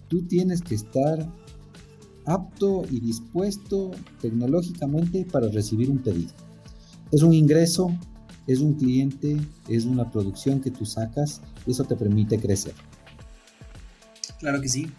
tú 0.07 0.25
tienes 0.27 0.61
que 0.61 0.75
estar 0.75 1.31
apto 2.25 2.83
y 2.89 2.99
dispuesto 2.99 3.91
tecnológicamente 4.21 5.25
para 5.25 5.49
recibir 5.49 5.89
un 5.91 5.99
pedido. 5.99 6.31
Es 7.11 7.21
un 7.21 7.33
ingreso, 7.33 7.91
es 8.49 8.59
un 8.61 8.73
cliente, 8.73 9.37
es 9.67 9.85
una 9.85 10.11
producción 10.11 10.59
que 10.59 10.71
tú 10.71 10.83
sacas, 10.83 11.39
eso 11.67 11.83
te 11.83 11.95
permite 11.95 12.39
crecer. 12.39 12.73
Claro 14.39 14.59
que 14.59 14.67
sí. 14.67 14.91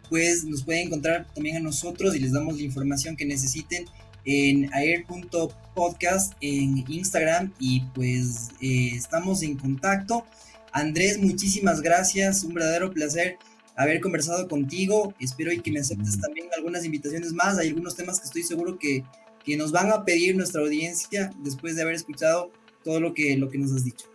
pues 0.08 0.44
nos 0.44 0.62
pueden 0.62 0.86
encontrar 0.86 1.26
también 1.34 1.56
a 1.56 1.60
nosotros 1.60 2.14
y 2.14 2.20
les 2.20 2.32
damos 2.32 2.56
la 2.56 2.62
información 2.62 3.16
que 3.16 3.24
necesiten 3.24 3.86
en 4.24 4.72
air.podcast 4.72 6.34
en 6.40 6.84
Instagram 6.88 7.52
y 7.58 7.82
pues 7.94 8.50
eh, 8.60 8.90
estamos 8.94 9.42
en 9.42 9.56
contacto. 9.56 10.24
Andrés, 10.72 11.18
muchísimas 11.18 11.80
gracias, 11.80 12.42
un 12.44 12.54
verdadero 12.54 12.90
placer 12.92 13.38
haber 13.76 14.00
conversado 14.00 14.48
contigo. 14.48 15.14
Espero 15.18 15.52
y 15.52 15.60
que 15.60 15.72
me 15.72 15.80
aceptes 15.80 16.20
también 16.20 16.48
algunas 16.56 16.84
invitaciones 16.84 17.32
más. 17.32 17.58
Hay 17.58 17.68
algunos 17.68 17.96
temas 17.96 18.20
que 18.20 18.26
estoy 18.26 18.42
seguro 18.42 18.78
que, 18.78 19.04
que 19.44 19.56
nos 19.56 19.72
van 19.72 19.90
a 19.90 20.04
pedir 20.04 20.36
nuestra 20.36 20.62
audiencia 20.62 21.30
después 21.42 21.76
de 21.76 21.82
haber 21.82 21.94
escuchado 21.94 22.50
todo 22.82 23.00
lo 23.00 23.14
que, 23.14 23.36
lo 23.36 23.48
que 23.48 23.58
nos 23.58 23.72
has 23.72 23.84
dicho. 23.84 24.06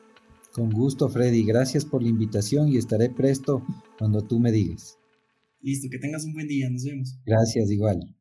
Con 0.52 0.72
gusto, 0.72 1.10
Freddy. 1.10 1.43
Gracias 1.43 1.86
por 1.86 2.02
la 2.02 2.10
invitación 2.10 2.69
y 2.69 2.78
estaré 2.78 3.10
presto 3.10 3.65
cuando 3.98 4.24
tú 4.24 4.39
me 4.39 4.52
digas. 4.52 4.98
Listo, 5.62 5.89
que 5.89 6.00
tengas 6.00 6.24
un 6.26 6.34
buen 6.34 6.48
día. 6.48 6.69
Nos 6.69 6.84
vemos. 6.84 7.17
Gracias, 7.26 7.69
igual. 7.69 8.15